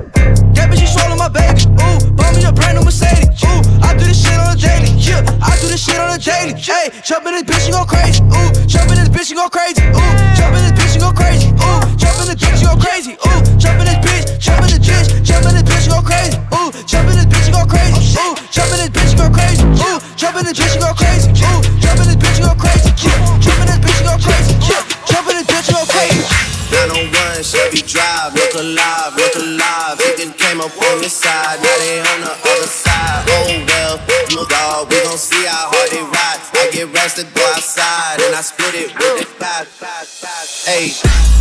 that 0.57 0.73
bitch, 0.73 0.81
you 0.81 0.89
swallow 0.89 1.21
my 1.21 1.29
baby. 1.29 1.69
Ooh, 1.85 2.01
buy 2.17 2.33
me 2.33 2.49
a 2.49 2.53
brand 2.53 2.81
new 2.81 2.85
Mercedes. 2.89 3.29
Ooh, 3.45 3.61
I 3.85 3.93
do 3.93 4.09
this 4.09 4.25
shit 4.25 4.41
on 4.41 4.57
a 4.57 4.59
daily. 4.59 4.89
Yeah, 4.97 5.21
I 5.45 5.53
do 5.61 5.69
this 5.69 5.85
shit 5.85 6.01
on 6.01 6.17
a 6.17 6.19
daily. 6.19 6.57
Hey, 6.57 6.89
jump 7.05 7.29
in 7.29 7.37
this 7.37 7.45
bitch, 7.45 7.58
you 7.67 7.73
go 7.73 7.85
crazy. 7.85 8.23
Ooh, 8.23 8.53
jump 8.69 8.91
in 8.93 9.01
this 9.01 9.09
bitch, 9.09 9.31
you 9.31 9.37
go 9.37 9.49
crazy. 9.49 9.83
Ooh, 9.83 10.13
jump 10.37 10.55
in 10.55 10.63
this 10.63 10.75
bitch, 10.77 10.95
you 10.95 11.01
go 11.01 11.11
crazy. 11.11 11.49
Ooh, 11.51 11.81
jump 11.97 12.21
in 12.21 12.27
this 12.31 12.39
bitch, 12.39 12.61
you 12.61 12.69
go 12.69 12.77
crazy. 12.77 13.13
Ooh, 13.19 13.41
jump 13.59 13.81
in 13.81 13.87
this 13.89 13.99
bitch, 14.05 14.39
jump 14.39 14.63
in 14.63 14.71
this 14.71 14.83
bitch, 14.85 15.25
jump 15.25 15.47
in 15.49 15.55
this 15.57 15.65
bitch, 15.67 15.85
you 15.87 15.93
go 15.97 16.03
crazy. 16.05 16.39
Ooh, 16.55 16.71
jump 16.87 17.09
in 17.09 17.17
this 17.19 17.27
bitch, 17.27 17.47
you 17.49 17.55
go 17.57 17.65
crazy. 17.67 17.99
Ooh, 18.21 18.35
jump 18.53 18.71
in 18.71 18.79
this 18.79 18.91
bitch, 18.93 19.11
you 19.11 19.19
go 19.19 19.29
crazy. 19.33 19.65
Ooh, 19.65 19.99
jump 20.15 20.37
in 20.39 20.45
this 20.45 20.55
bitch, 20.55 20.75
you 20.77 20.81
go 20.85 20.93
crazy. 20.95 21.29
Ooh, 21.33 21.61
jump 21.81 21.99
in 21.99 22.07
this 22.07 22.19
bitch, 22.21 22.39
you 22.39 22.47
go 22.47 22.55
crazy. 22.55 22.91
Jump 23.41 23.59
in 23.59 23.67
this 23.67 23.81
bitch, 23.81 23.99
you 23.99 24.07
go 24.07 24.15
crazy. 24.21 24.55
Jump 25.09 25.27
in 25.29 25.35
this 25.41 25.47
bitch, 25.49 25.67
you 25.67 25.75
go 25.75 25.85
crazy. 25.89 26.23
901 26.69 27.43
Chevy 27.43 27.83
Drive, 27.83 28.35
look 28.35 28.55
alive, 28.55 29.17
look 29.17 29.35
alive. 29.35 29.99
Chicken 29.99 30.33
came 30.37 30.61
up 30.61 30.71
on 30.77 31.01
this 31.01 31.17
side, 31.17 31.59
now 31.63 31.77
they 31.81 31.99
on 32.01 32.21
the 32.21 32.33
other 32.33 32.69
side. 32.69 33.25
Oh 33.27 33.65
well, 33.67 33.97
look 34.37 34.49
dog, 34.51 34.91
we 34.91 35.01
gon' 35.03 35.17
see 35.17 35.47
how 35.47 35.73
hard 35.73 35.91
they 35.91 36.03
ride. 36.03 36.41
I 36.59 36.71
get 36.71 36.93
rested, 36.93 37.28
outside, 37.59 38.21
and 38.23 38.35
I 38.37 38.41
split 38.41 38.75
it 38.75 38.95
with 38.95 39.19
the 39.19 39.35
pie. 39.41 39.67
Hey, 40.65 40.95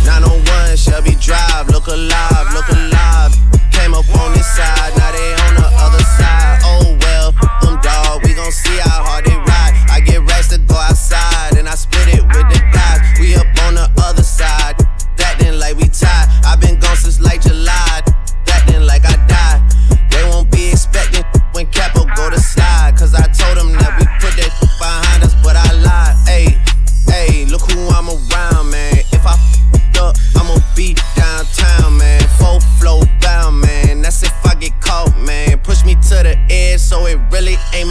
901 0.04 0.76
Chevy 0.76 1.14
Drive, 1.14 1.68
look 1.68 1.86
alive, 1.86 2.52
look 2.54 2.68
alive. 2.68 2.77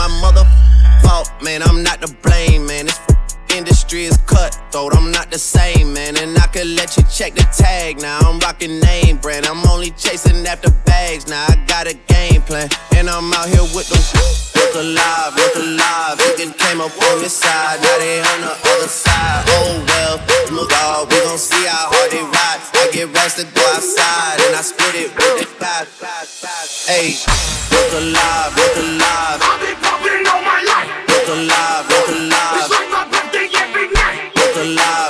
My 0.08 0.22
mother 0.22 0.46
fault, 1.04 1.32
man. 1.42 1.62
I'm 1.64 1.84
not 1.84 2.02
to 2.02 2.14
blame, 2.22 2.66
man. 2.66 2.87
This 3.98 4.06
industry 4.06 4.06
is 4.06 4.18
cutthroat. 4.30 4.96
I'm 4.96 5.10
not 5.12 5.32
the 5.32 5.40
same, 5.40 5.94
man. 5.94 6.18
And 6.18 6.38
I 6.38 6.46
could 6.48 6.68
let 6.68 6.98
you 6.98 7.04
check 7.10 7.34
the 7.34 7.46
tag. 7.50 8.00
Now 8.00 8.20
I'm 8.30 8.40
rocking 8.40 8.80
name 8.80 9.18
brand. 9.18 9.48
I'm 9.48 9.66
only 9.70 9.90
chasing 9.92 10.46
after 10.46 10.70
bags. 10.86 11.28
Now 11.28 11.46
I 11.50 11.56
got 11.66 11.88
a 11.88 11.96
game 12.06 12.42
plan. 12.44 12.70
And 12.96 13.10
I'm 13.10 13.34
out 13.34 13.50
here 13.50 13.66
with 13.74 13.90
them. 13.90 14.04
Look 14.54 14.76
alive, 14.76 15.34
look 15.34 15.56
alive. 15.56 16.22
You 16.22 16.34
can 16.38 16.54
came 16.54 16.82
up 16.82 16.94
on 16.94 17.26
this 17.26 17.34
side. 17.34 17.82
Now 17.82 17.98
they 17.98 18.22
on 18.22 18.42
the 18.42 18.54
other 18.54 18.88
side. 18.88 19.44
Oh 19.58 19.82
well, 19.90 20.16
look 20.54 20.72
all. 20.86 21.06
We 21.10 21.18
gon' 21.26 21.38
see 21.42 21.66
how 21.66 21.90
hard 21.90 22.12
they 22.14 22.22
ride. 22.22 22.62
I 22.78 22.94
get 22.94 23.10
rest 23.18 23.42
to 23.42 23.46
go 23.50 23.66
outside. 23.74 24.38
And 24.46 24.54
I 24.54 24.62
split 24.62 24.94
it 24.94 25.10
with 25.10 25.42
the 25.42 25.48
tide. 25.58 25.90
Hey, 26.86 27.18
look 27.74 27.90
alive, 27.98 28.54
look 28.54 28.76
alive. 28.78 29.42
I've 29.42 29.58
been 29.58 29.78
popping 29.82 30.22
all 30.30 30.44
my 30.46 30.62
life. 30.70 30.90
Look 31.10 31.28
alive, 31.34 31.86
look 31.90 32.10
alive. 32.14 32.57
Night. 34.76 35.07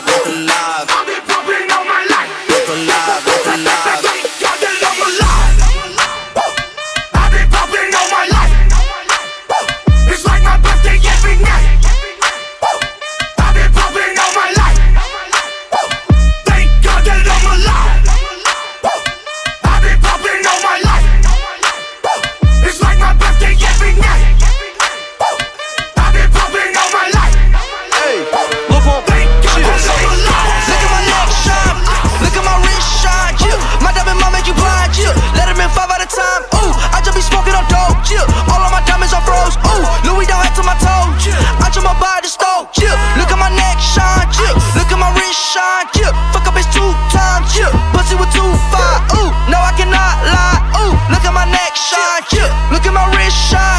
Wrist 45.28 45.52
shine. 45.52 45.88
Yeah. 46.00 46.32
Fuck 46.32 46.48
up 46.48 46.56
bitch 46.56 46.72
two 46.72 46.88
times. 47.12 47.52
Yeah. 47.52 47.68
Pussy 47.92 48.16
with 48.16 48.32
two 48.32 48.48
five. 48.72 49.04
Ooh, 49.20 49.28
no 49.52 49.60
I 49.60 49.76
cannot 49.76 50.16
lie. 50.24 50.64
Ooh, 50.80 50.96
look 51.12 51.20
at 51.28 51.34
my 51.36 51.44
neck 51.44 51.76
shine. 51.76 52.24
Yeah. 52.32 52.48
Look 52.72 52.88
at 52.88 52.94
my 52.96 53.04
wrist 53.12 53.36
shine. 53.52 53.77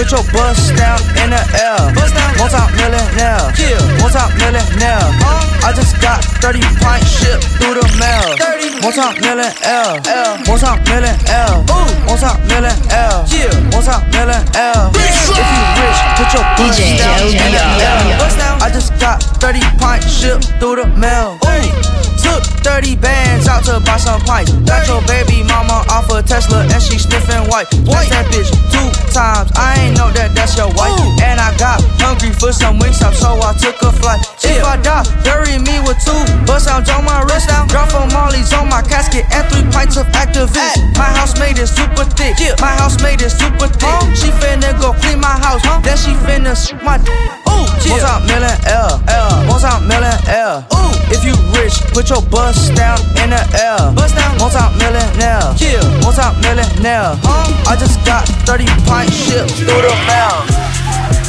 Put 0.00 0.16
your 0.16 0.24
bust 0.32 0.72
down 0.80 0.96
in 1.20 1.28
the 1.28 1.42
L. 1.60 1.92
Bust 1.92 2.16
down. 2.16 2.32
One 2.40 2.48
time 2.48 2.72
millionaire. 2.72 3.52
Yeah. 3.60 3.76
One 4.00 4.08
time 4.08 4.32
millionaire. 4.40 5.04
I 5.60 5.76
just 5.76 6.00
got 6.00 6.24
30 6.40 6.64
pints 6.80 7.20
shipped 7.20 7.44
through 7.60 7.76
the 7.76 7.84
mail. 8.00 8.32
30. 8.40 8.80
One 8.80 8.96
time 8.96 9.20
million 9.20 9.52
L. 9.60 10.00
L. 10.00 10.40
One 10.48 10.56
time 10.56 10.80
million 10.88 11.12
L. 11.28 11.68
Ooh. 11.68 12.08
One 12.08 12.16
time 12.16 12.40
million 12.48 12.72
L. 12.88 13.28
Yeah. 13.28 13.52
One 13.76 13.84
time 13.84 14.08
million 14.08 14.40
L. 14.56 14.88
If 14.96 15.36
you 15.36 15.64
rich, 15.76 16.00
put 16.16 16.32
your 16.32 16.48
bust 16.56 16.80
DJ 16.80 16.96
down 16.96 17.20
in 17.28 17.36
the 17.36 17.60
LBR. 17.60 17.84
L. 17.84 18.24
Bust 18.24 18.36
down. 18.40 18.56
I 18.64 18.68
just 18.72 18.96
got 18.96 19.20
30 19.36 19.60
pints 19.76 20.08
shipped 20.08 20.48
through 20.56 20.80
the 20.80 20.88
mail. 20.96 21.36
Ooh. 21.44 21.68
Took 22.24 22.40
30 22.64 22.96
bands 22.96 23.19
out 23.48 23.64
to 23.64 23.80
buy 23.80 23.96
some 23.96 24.20
pints. 24.22 24.52
Got 24.66 24.88
your 24.88 25.02
baby 25.06 25.42
mama 25.44 25.84
off 25.88 26.10
a 26.10 26.22
Tesla 26.22 26.66
and 26.66 26.82
she 26.82 26.98
sniffing 26.98 27.46
white. 27.48 27.68
White 27.86 28.10
that 28.10 28.26
bitch 28.32 28.50
two 28.72 28.88
times. 29.12 29.50
I 29.56 29.78
ain't 29.80 29.96
know 29.96 30.10
that 30.12 30.34
that's 30.34 30.56
your 30.56 30.68
wife. 30.74 30.96
And 31.22 31.38
I 31.40 31.54
got 31.56 31.80
hungry 32.00 32.32
for 32.32 32.52
some 32.52 32.78
wings 32.78 33.00
up, 33.02 33.14
so 33.14 33.40
I 33.40 33.52
took 33.56 33.80
a 33.82 33.92
flight. 33.92 34.20
If 34.42 34.64
I 34.64 34.76
die, 34.82 35.06
bury 35.22 35.56
me 35.58 35.78
with 35.86 35.98
two 36.02 36.18
bust 36.44 36.68
out 36.68 36.88
on 36.90 37.04
my 37.04 37.22
wrist. 37.28 37.48
Drop 37.68 37.88
from 37.90 38.08
Molly's 38.12 38.52
on 38.52 38.68
my 38.68 38.82
casket 38.82 39.24
and 39.32 39.46
three 39.48 39.64
pints 39.70 39.96
of 39.96 40.06
Actavis. 40.12 40.76
My 40.98 41.08
house 41.16 41.38
made 41.38 41.58
is 41.58 41.70
super 41.70 42.04
thick. 42.04 42.36
My 42.60 42.74
house 42.74 43.00
made 43.02 43.22
is 43.22 43.32
super 43.32 43.68
thick. 43.68 43.96
She 44.16 44.28
finna 44.42 44.74
go 44.80 44.92
clean 44.92 45.20
my 45.20 45.36
house. 45.38 45.62
Then 45.84 45.96
she 45.96 46.12
finna 46.26 46.54
shoot 46.56 46.82
my. 46.82 46.98
Ooh, 47.60 47.68
yeah. 47.84 47.92
One 47.92 48.00
time 48.00 48.24
million 48.26 48.56
L. 48.72 48.92
L. 49.04 49.30
One 49.52 49.60
time 49.60 49.84
million 49.84 50.16
L. 50.32 50.64
Ooh, 50.72 50.92
if 51.12 51.20
you 51.24 51.36
rich, 51.52 51.76
put 51.92 52.08
your 52.08 52.22
bust 52.32 52.72
down 52.74 52.96
in 53.20 53.30
the 53.36 53.42
L. 53.60 53.92
Bust 53.92 54.16
down. 54.16 54.32
One 54.40 54.50
time 54.50 54.72
millionaire. 54.80 55.52
Yeah. 55.60 55.84
One 56.00 56.16
time 56.16 56.40
millionaire. 56.40 57.20
I 57.68 57.76
just 57.76 58.00
got 58.08 58.24
30 58.48 58.64
pints 58.88 59.12
shipped 59.12 59.52
through 59.60 59.84
the 59.84 59.92
mail. 60.08 60.40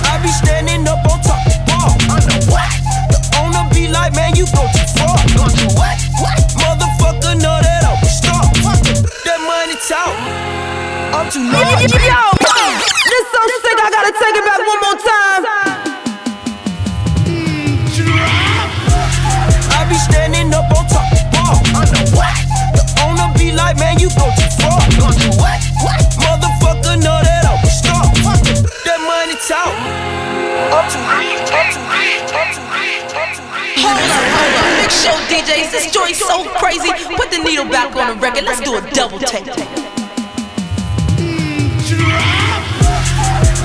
I 0.08 0.20
be 0.24 0.32
standing 0.32 0.88
up 0.88 1.04
on 1.04 1.20
top 1.20 1.44
of 1.44 1.52
the 1.52 1.60
bar. 1.68 1.92
The 3.12 3.20
owner 3.44 3.68
be 3.76 3.92
like, 3.92 4.16
man, 4.16 4.36
you 4.36 4.48
go 4.56 4.64
too 4.72 4.88
far. 4.96 5.20
Go 5.36 5.44
too 5.52 5.68
what? 5.76 6.00
What? 6.24 6.40
Motherfucker, 6.56 7.36
know 7.44 7.60
that 7.60 7.84
I'm 7.84 8.00
a 8.00 8.08
star. 8.08 8.40
That 9.28 9.40
money 9.44 9.76
talk. 9.84 10.16
I'm 11.12 11.28
too 11.28 11.44
large. 11.44 11.92
Yo, 11.92 12.24
this 13.12 13.26
so 13.28 13.42
sick, 13.60 13.78
I 13.84 13.88
gotta 13.92 14.14
take 14.16 14.36
it 14.40 14.46
back 14.48 14.62
one 14.64 14.80
more 14.80 15.00
time. 15.04 15.71
You 24.02 24.10
go 24.18 24.26
too 24.34 24.50
far. 24.58 24.82
Go 24.98 25.14
too 25.14 25.30
what? 25.38 25.62
What? 25.86 26.02
Motherfucker, 26.18 26.98
know 27.06 27.22
that 27.22 27.46
I'm 27.46 27.62
star. 27.70 28.02
That 28.82 28.98
money 29.06 29.38
talk. 29.46 29.70
I'm 30.74 30.90
too 30.90 31.06
rich. 31.06 31.46
I'm 31.54 31.70
too 31.70 31.86
rich. 31.86 32.34
I'm 32.34 32.50
too 32.50 32.66
rich. 32.74 33.14
I'm 33.14 33.30
too 33.38 33.46
rich. 33.54 33.78
Hold 33.86 34.02
up, 34.02 34.26
hold 34.26 34.58
up. 34.58 34.82
Big 34.82 34.90
show 34.90 35.14
DJs, 35.30 35.70
this 35.70 35.94
joint's 35.94 36.18
so 36.18 36.50
crazy. 36.58 36.90
Put 37.14 37.30
the 37.30 37.46
needle 37.46 37.70
back 37.70 37.94
on 37.96 38.18
the 38.18 38.18
record. 38.18 38.44
Let's 38.44 38.62
do 38.66 38.74
a 38.74 38.82
double 38.90 39.20
take. 39.22 39.46
Mm. 39.46 39.62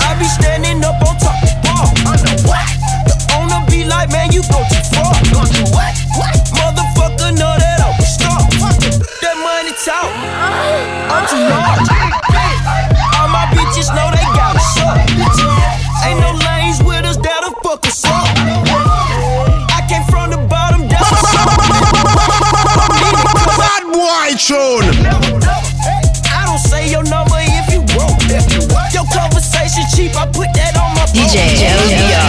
I 0.05 0.13
be 0.21 0.29
standing 0.29 0.85
up 0.85 1.01
on 1.01 1.17
top 1.17 1.41
of 1.41 1.49
the 1.49 1.57
bar. 1.65 1.89
What? 2.45 2.69
The 3.09 3.17
owner 3.41 3.65
be 3.73 3.89
like, 3.89 4.13
man, 4.13 4.29
you 4.31 4.45
go 4.45 4.61
too 4.69 4.85
far. 4.93 5.17
Go 5.33 5.41
too 5.49 5.65
what? 5.73 5.97
What? 6.13 6.37
Motherfucker, 6.53 7.33
know 7.33 7.57
that 7.57 7.65
I'm 7.65 7.65
a 7.65 7.65
star. 7.65 7.66
Money. 9.87 9.95
I'm 11.07 11.23
too 11.31 11.39
large. 11.47 11.87
All 13.15 13.29
my 13.31 13.47
bitches 13.55 13.87
know 13.95 14.11
they 14.11 14.27
got 14.35 14.57
a 14.57 14.59
suck. 14.59 14.99
Ain't 16.03 16.19
no 16.19 16.33
lanes 16.43 16.83
with 16.83 17.05
us 17.05 17.15
that'll 17.15 17.55
fuck 17.63 17.87
us 17.87 18.03
up. 18.03 18.27
I 19.71 19.85
came 19.87 20.03
from 20.11 20.31
the 20.31 20.37
bottom 20.49 20.89
down. 20.89 21.07
Bad 23.55 23.83
boy 23.95 24.35
tune. 24.35 24.91
I 26.35 26.43
don't 26.45 26.59
say 26.59 26.91
your 26.91 27.03
number 27.03 27.37
if 27.39 27.71
you 27.71 27.79
broke. 27.95 28.19
Your 28.91 29.07
conversation 29.15 29.83
cheap, 29.95 30.17
I 30.17 30.25
put 30.27 30.51
that 30.59 30.75
on 30.75 30.95
my 30.95 31.05
phone. 31.05 31.31
DJ 31.31 31.63
LBR. 31.63 32.26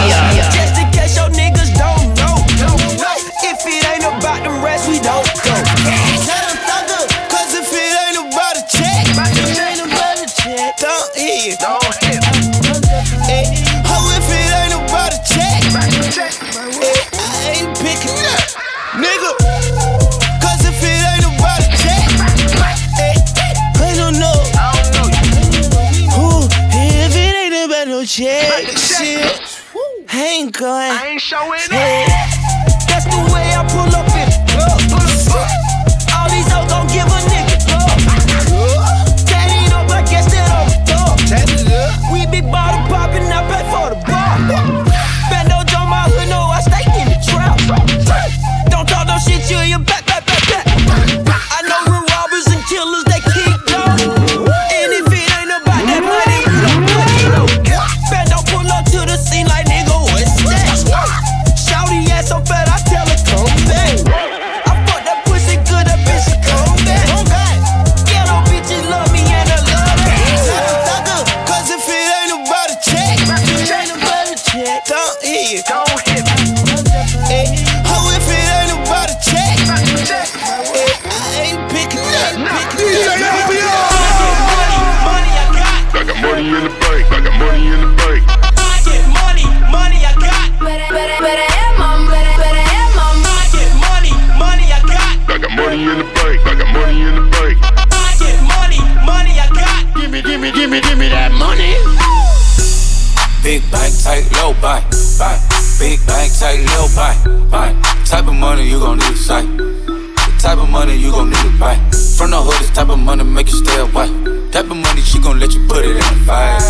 Stay 113.69 113.81
away. 113.81 114.09
Type 114.51 114.65
of 114.65 114.77
money 114.77 115.01
she 115.01 115.19
gon' 115.19 115.39
let 115.39 115.53
you 115.53 115.61
put 115.67 115.85
it 115.85 115.91
in 115.91 115.97
the 115.97 116.19
fight. 116.25 116.61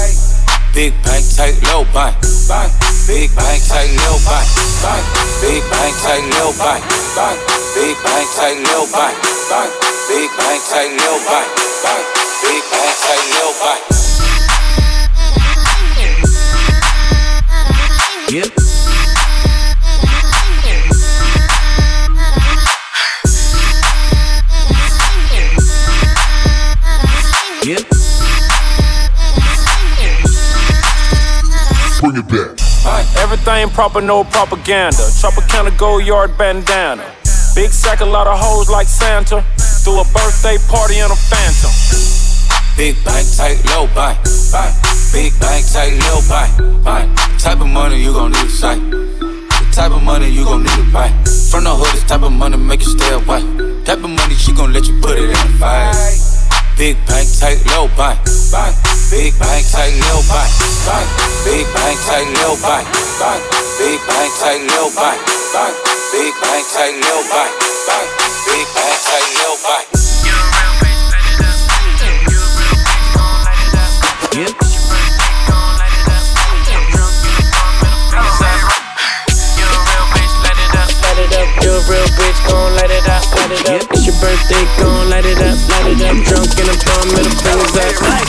Big 0.74 0.94
bank, 1.04 1.24
tight, 1.36 1.56
low 1.72 1.84
buy, 1.94 2.12
buy. 2.48 2.68
Big 3.08 3.34
bank, 3.36 3.64
tight, 3.68 3.92
low 4.04 4.18
buy, 4.28 4.44
buy. 4.84 5.00
Big 5.42 5.64
bank, 5.72 5.96
tight, 6.04 6.26
low 6.38 6.52
buy, 6.60 6.80
buy. 7.16 7.36
Big 7.76 7.96
bank, 8.04 8.28
tight, 8.36 8.60
low 8.70 8.86
buy, 8.92 9.14
buy. 9.50 9.68
Big 10.08 10.30
bank, 10.38 10.62
tight, 10.70 10.92
low 11.00 11.18
buy, 11.26 11.46
buy. 11.84 12.00
Big 12.44 12.64
bank, 12.72 12.96
tight, 13.04 13.26
low. 13.36 13.50
Yep. 18.30 18.46
Yep. 18.46 18.69
Everything 33.20 33.70
proper, 33.70 34.02
no 34.02 34.24
propaganda. 34.24 35.04
Tropicana 35.20 35.78
gold 35.78 36.06
yard 36.06 36.38
bandana. 36.38 37.04
Big 37.54 37.70
sack, 37.72 38.00
a 38.02 38.06
lot 38.06 38.28
of 38.28 38.40
hoes 38.40 38.70
like 38.70 38.88
Santa. 38.88 39.44
Threw 39.84 40.00
a 40.00 40.06
birthday 40.16 40.58
party 40.70 41.00
in 41.00 41.12
a 41.12 41.16
phantom. 41.16 41.72
Big 42.78 42.96
bank, 43.04 43.28
tight, 43.36 43.60
low 43.66 43.88
buy, 43.94 44.16
buy. 44.52 44.72
Big 45.12 45.38
bank, 45.40 45.66
tight, 45.68 46.00
low 46.08 46.22
buy, 46.30 46.48
buy. 46.84 47.04
Type 47.38 47.60
of 47.60 47.68
money 47.68 48.02
you 48.02 48.14
gon' 48.14 48.32
need 48.32 48.44
to 48.44 48.50
sight. 48.50 48.80
The 48.90 49.70
type 49.74 49.92
of 49.92 50.02
money 50.02 50.30
you 50.30 50.46
gon' 50.46 50.64
need 50.64 50.80
to 50.80 50.92
buy. 50.92 51.10
From 51.52 51.66
the 51.66 51.76
hood, 51.76 51.94
this 51.94 52.04
type 52.06 52.24
of 52.24 52.32
money 52.32 52.58
make 52.58 52.80
you 52.80 52.90
stay 52.98 53.14
away. 53.14 53.42
Type 53.84 54.00
of 54.00 54.10
money 54.10 54.36
she 54.36 54.54
gon' 54.54 54.72
let 54.72 54.88
you 54.88 55.00
put 55.02 55.18
it 55.18 55.26
in 55.26 55.30
the 55.30 55.58
fight. 55.60 56.29
Big 56.80 56.96
bank, 57.08 57.28
tight, 57.38 57.60
low 57.76 57.90
buy, 57.98 58.16
buy. 58.56 58.72
Big 59.12 59.38
bank, 59.38 59.68
tight, 59.68 59.92
low 60.08 60.24
buy, 60.32 60.48
buy. 60.88 61.04
Big 61.44 61.68
bank, 61.76 62.00
tight, 62.08 62.24
low 62.40 62.56
buy, 62.64 62.88
buy. 63.20 63.36
Big 63.78 64.00
bank, 64.08 64.32
tight, 64.40 64.64
low 64.64 64.88
buy, 64.96 65.18
buy. 65.52 65.76
Big 66.14 66.34
bank, 66.40 66.66
tight, 66.72 66.96
low 67.04 67.22
buy, 67.28 67.52
buy. 67.86 68.08
Big 68.48 68.66
bank, 68.72 68.96
tight, 69.04 69.28
low 69.44 69.56
buy. 69.60 69.84
Yep. 74.40 74.69
Real 81.88 82.08
bitch, 82.18 82.40
gon' 82.50 82.76
light 82.76 82.92
it 82.92 83.08
up, 83.08 83.24
light 83.36 83.52
it 83.52 83.70
up. 83.70 83.92
It's 83.92 84.06
your 84.06 84.16
birthday, 84.20 84.66
gon' 84.82 85.10
light 85.10 85.26
it 85.26 85.38
up, 85.38 85.58
light 85.70 85.94
it 85.94 86.02
up. 86.02 86.16
Drunk 86.26 86.50
fingers 86.56 86.80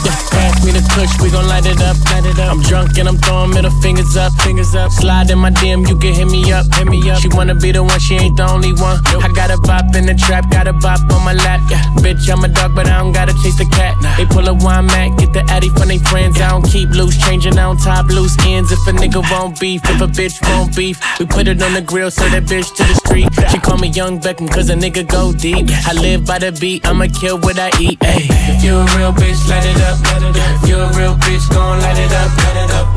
up. 0.07 0.30
Yeah, 0.41 0.49
pass 0.49 0.65
me 0.65 0.71
the 0.71 0.81
kush, 0.93 1.13
we 1.21 1.29
gon' 1.29 1.47
light 1.47 1.65
it 1.65 1.81
up, 1.81 1.97
light 2.09 2.25
it 2.25 2.39
up. 2.39 2.51
I'm 2.51 2.61
drunk 2.61 2.97
and 2.97 3.07
I'm 3.07 3.17
throwing 3.17 3.51
middle 3.51 3.71
fingers 3.81 4.17
up, 4.17 4.33
fingers 4.41 4.73
up. 4.73 4.91
Slide 4.91 5.29
in 5.29 5.37
my 5.37 5.51
DM, 5.51 5.87
you 5.87 5.97
can 5.97 6.13
hit 6.13 6.27
me 6.27 6.51
up, 6.51 6.65
hit 6.75 6.87
me 6.87 6.97
up. 7.09 7.19
She 7.21 7.29
wanna 7.29 7.55
be 7.55 7.71
the 7.71 7.83
one, 7.83 7.99
she 7.99 8.15
ain't 8.15 8.37
the 8.37 8.49
only 8.49 8.73
one. 8.73 8.97
I 9.21 9.29
got 9.33 9.51
a 9.51 9.57
bop 9.57 9.95
in 9.95 10.05
the 10.05 10.15
trap, 10.15 10.49
got 10.49 10.67
a 10.67 10.73
bop 10.73 10.99
on 11.11 11.23
my 11.23 11.33
lap, 11.33 11.61
yeah. 11.69 11.81
Bitch, 12.01 12.29
I'm 12.31 12.43
a 12.43 12.47
dog, 12.47 12.75
but 12.75 12.87
I 12.87 12.97
don't 12.99 13.11
gotta 13.11 13.33
chase 13.43 13.57
the 13.57 13.65
cat. 13.65 13.95
They 14.17 14.25
pull 14.25 14.47
a 14.47 14.53
wine 14.53 14.87
mat, 14.87 15.17
get 15.19 15.33
the 15.33 15.43
addy 15.51 15.69
from 15.69 15.89
they 15.89 15.99
friends. 15.99 16.41
I 16.41 16.49
don't 16.49 16.65
keep 16.65 16.89
loose, 16.89 17.17
changing 17.17 17.57
on 17.59 17.77
top 17.77 18.07
loose 18.07 18.35
ends. 18.45 18.71
If 18.71 18.79
a 18.87 18.91
nigga 18.91 19.21
won't 19.29 19.59
beef, 19.59 19.81
if 19.85 20.01
a 20.01 20.07
bitch 20.07 20.41
won't 20.49 20.75
beef, 20.75 20.97
we 21.19 21.25
put 21.25 21.47
it 21.47 21.61
on 21.61 21.73
the 21.73 21.81
grill, 21.81 22.09
so 22.09 22.27
that 22.29 22.45
bitch 22.45 22.73
to 22.77 22.83
the 22.83 22.95
street. 22.95 23.29
She 23.51 23.59
call 23.59 23.77
me 23.77 23.89
Young 23.89 24.19
Beckham, 24.19 24.49
cause 24.49 24.69
a 24.69 24.75
nigga 24.75 25.05
go 25.07 25.33
deep. 25.33 25.69
I 25.85 25.93
live 25.93 26.25
by 26.25 26.39
the 26.39 26.51
beat, 26.51 26.85
I'ma 26.87 27.07
kill 27.19 27.37
what 27.39 27.59
I 27.59 27.69
eat. 27.79 27.99
Ayy, 27.99 28.25
if 28.49 28.63
you 28.63 28.77
a 28.77 28.85
real 28.97 29.13
bitch, 29.13 29.39
light 29.49 29.65
it 29.65 29.81
up. 29.81 30.30
If 30.35 30.69
you 30.69 30.77
a 30.77 30.87
real 30.97 31.15
bitch, 31.15 31.49
gon' 31.49 31.79
light 31.79 31.97
it 31.97 32.11
up. 32.11 32.31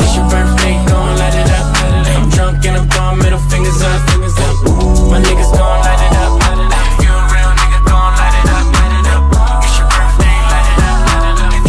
It's 0.00 0.14
your 0.16 0.28
birthday, 0.30 0.74
gon' 0.86 1.16
light 1.18 1.34
it 1.34 1.50
up. 1.50 1.66
I'm 2.14 2.30
drunk 2.30 2.64
and 2.66 2.76
I'm 2.76 2.88
throwing 2.88 3.18
middle 3.18 3.38
fingers 3.50 3.80
up. 3.82 4.00
My 5.10 5.20
niggas 5.20 5.50
it 5.50 5.58
up. 5.58 6.32
If 6.90 7.04
you 7.04 7.12
a 7.12 7.22
real 7.34 7.52
nigga, 7.60 7.80
gon' 7.86 8.12
light 8.20 8.36
it 8.38 8.48
up. 8.54 8.64
It's 9.64 9.78
your 9.78 9.88
birthday, 9.90 10.38
light 10.52 10.68
it 10.72 10.80
up. 10.86 10.98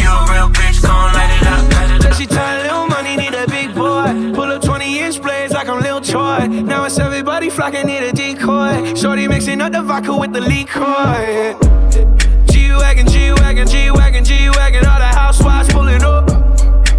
You 0.01 0.09
a 0.09 0.21
real 0.31 0.49
bitch, 0.53 0.81
gon' 0.81 1.13
light 1.13 1.33
it 1.33 1.45
up. 1.47 2.13
She 2.13 2.25
tired, 2.25 2.63
little 2.63 2.87
money, 2.87 3.15
need 3.15 3.33
a 3.33 3.47
big 3.47 3.73
boy. 3.73 4.33
Pull 4.35 4.51
up 4.51 4.61
20 4.61 4.99
inch 4.99 5.21
blades 5.21 5.53
like 5.53 5.67
I'm 5.67 5.81
Lil 5.81 6.01
Troy. 6.01 6.47
Now 6.47 6.85
it's 6.85 6.99
everybody 6.99 7.49
flocking, 7.49 7.87
need 7.87 8.03
a 8.03 8.11
decoy. 8.11 8.93
Shorty 8.95 9.27
mixing 9.27 9.61
up 9.61 9.71
the 9.71 9.81
vodka 9.81 10.15
with 10.15 10.33
the 10.33 10.41
liquor. 10.41 11.84
G 12.95 13.03
Wagon, 13.03 13.07
G 13.07 13.33
Wagon, 13.33 13.67
G 13.67 13.91
Wagon, 13.91 14.23
G 14.23 14.49
Wagon. 14.49 14.85
All 14.85 14.99
the 14.99 15.05
housewives 15.05 15.69
pulling 15.71 16.01
up. 16.03 16.29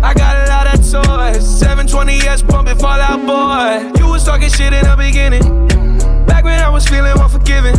I 0.02 0.12
got 0.12 0.36
a 0.36 0.50
lot 0.50 0.66
of 0.66 0.80
toys. 0.80 1.62
720S 1.62 2.46
pumping 2.46 2.76
Fallout 2.76 3.24
Boy. 3.24 3.98
You 3.98 4.08
was 4.10 4.24
talking 4.24 4.50
shit 4.50 4.74
in 4.74 4.84
the 4.84 4.94
beginning. 4.96 5.66
Back 6.26 6.44
when 6.44 6.60
I 6.60 6.68
was 6.68 6.86
feeling 6.86 7.18
unforgiving. 7.18 7.76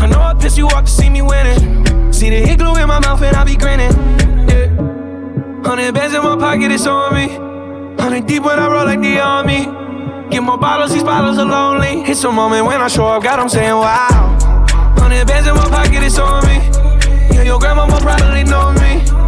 I 0.00 0.06
know 0.06 0.20
I 0.20 0.34
pissed 0.34 0.58
you 0.58 0.66
off 0.68 0.86
to 0.86 0.90
see 0.90 1.08
me 1.08 1.22
winning. 1.22 2.12
See 2.12 2.30
the 2.30 2.36
hit 2.36 2.58
glue 2.58 2.74
in 2.76 2.88
my 2.88 2.98
mouth 2.98 3.22
and 3.22 3.36
I 3.36 3.44
be 3.44 3.56
grinning. 3.56 3.92
Yeah. 4.48 4.66
Hundred 5.64 5.94
bands 5.94 6.14
in 6.14 6.22
my 6.22 6.36
pocket, 6.36 6.72
it's 6.72 6.86
on 6.86 7.14
me. 7.14 7.28
Hundred 8.02 8.26
deep 8.26 8.42
when 8.42 8.58
I 8.58 8.66
roll 8.68 8.86
like 8.86 9.00
the 9.00 9.20
army. 9.20 9.66
Get 10.30 10.42
more 10.42 10.58
bottles, 10.58 10.92
these 10.92 11.04
bottles 11.04 11.38
are 11.38 11.46
lonely. 11.46 12.02
It's 12.10 12.24
a 12.24 12.32
moment 12.32 12.66
when 12.66 12.80
I 12.80 12.88
show 12.88 13.06
up, 13.06 13.22
God, 13.22 13.38
I'm 13.38 13.48
saying 13.48 13.70
wow. 13.70 14.36
Hundred 14.98 15.26
bands 15.28 15.46
in 15.48 15.54
my 15.54 15.68
pocket, 15.68 16.02
it's 16.02 16.18
on 16.18 16.44
me. 16.46 16.75
Yeah, 17.32 17.42
your 17.42 17.58
grandma 17.58 17.86
probably 18.00 18.44
know 18.44 18.72
me. 18.72 19.25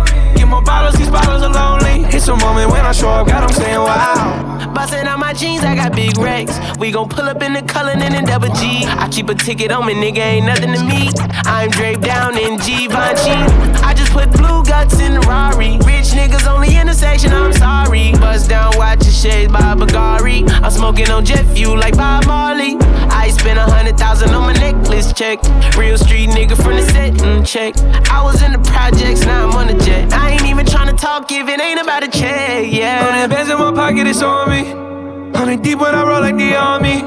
More 0.49 0.63
bottles, 0.63 0.97
these 0.97 1.11
bottles 1.11 1.43
are 1.43 1.53
lonely. 1.53 2.09
It's 2.15 2.27
a 2.29 2.37
moment 2.37 2.71
when 2.71 2.85
I 2.85 2.93
show 2.93 3.11
up, 3.11 3.27
God, 3.27 3.45
I'm 3.45 3.53
saying 3.53 3.79
wow. 3.79 4.73
Bustin' 4.75 5.07
out 5.07 5.19
my 5.19 5.33
jeans, 5.33 5.63
I 5.65 5.75
got 5.75 5.95
big 5.95 6.17
racks. 6.19 6.59
We 6.79 6.91
gon' 6.91 7.09
pull 7.09 7.29
up 7.29 7.43
in 7.43 7.53
the 7.53 7.63
Cullinan 7.63 8.15
and 8.15 8.27
double 8.27 8.49
G. 8.55 8.85
I 8.87 9.09
keep 9.11 9.29
a 9.29 9.35
ticket 9.35 9.71
on 9.71 9.87
me, 9.87 9.95
nigga, 9.95 10.19
ain't 10.19 10.47
nothing 10.47 10.73
to 10.73 10.83
me. 10.85 11.11
I'm 11.45 11.71
draped 11.71 12.03
down 12.03 12.39
in 12.39 12.57
Givenchy. 12.59 13.39
I 13.83 13.95
just 13.97 14.13
put 14.13 14.31
blue 14.33 14.65
guts 14.65 15.01
in 15.01 15.15
the 15.15 15.21
Rari. 15.21 15.79
Rich 15.79 16.13
niggas 16.17 16.47
only 16.47 16.77
intersection, 16.77 17.33
I'm 17.33 17.53
sorry. 17.53 18.13
Bust 18.13 18.49
down, 18.49 18.73
watch 18.77 19.05
your 19.05 19.13
shades 19.13 19.53
by 19.53 19.75
Bagari. 19.75 20.49
I'm 20.63 20.71
smoking 20.71 21.11
on 21.11 21.25
jet 21.25 21.45
fuel 21.55 21.77
like 21.77 21.97
Bob 21.97 22.27
Marley. 22.27 22.77
I 23.11 23.31
spent 23.31 23.59
a 23.59 23.63
hundred 23.63 23.99
thousand 23.99 24.31
on 24.31 24.43
my 24.43 24.53
necklace 24.53 25.13
check. 25.13 25.43
Real 25.77 25.99
street 25.99 26.31
nigga 26.31 26.57
from 26.57 26.77
the 26.77 26.83
setting 26.83 27.45
check. 27.45 27.77
I 28.11 28.23
was 28.23 28.43
in 28.43 28.53
the 28.53 28.61
projects, 28.71 29.25
now 29.25 29.49
I'm 29.49 29.57
on 29.57 29.67
the 29.67 29.85
jet. 29.85 30.13
I 30.13 30.31
ain't 30.33 30.38
even 30.47 30.67
tryna 30.67 30.97
talk 30.97 31.31
if 31.33 31.49
it 31.49 31.61
ain't 31.61 31.81
about 31.81 32.03
a 32.05 32.09
check, 32.09 32.71
yeah. 32.71 33.03
Hundred 33.03 33.35
bands 33.35 33.51
in 33.51 33.59
my 33.59 33.73
pocket, 33.73 34.07
it's 34.07 34.23
on 34.23 34.51
me. 34.51 34.65
Hundred 35.37 35.63
deep 35.63 35.79
when 35.79 35.95
I 35.95 36.03
roll 36.03 36.21
like 36.21 36.37
the 36.37 36.55
army. 36.57 37.03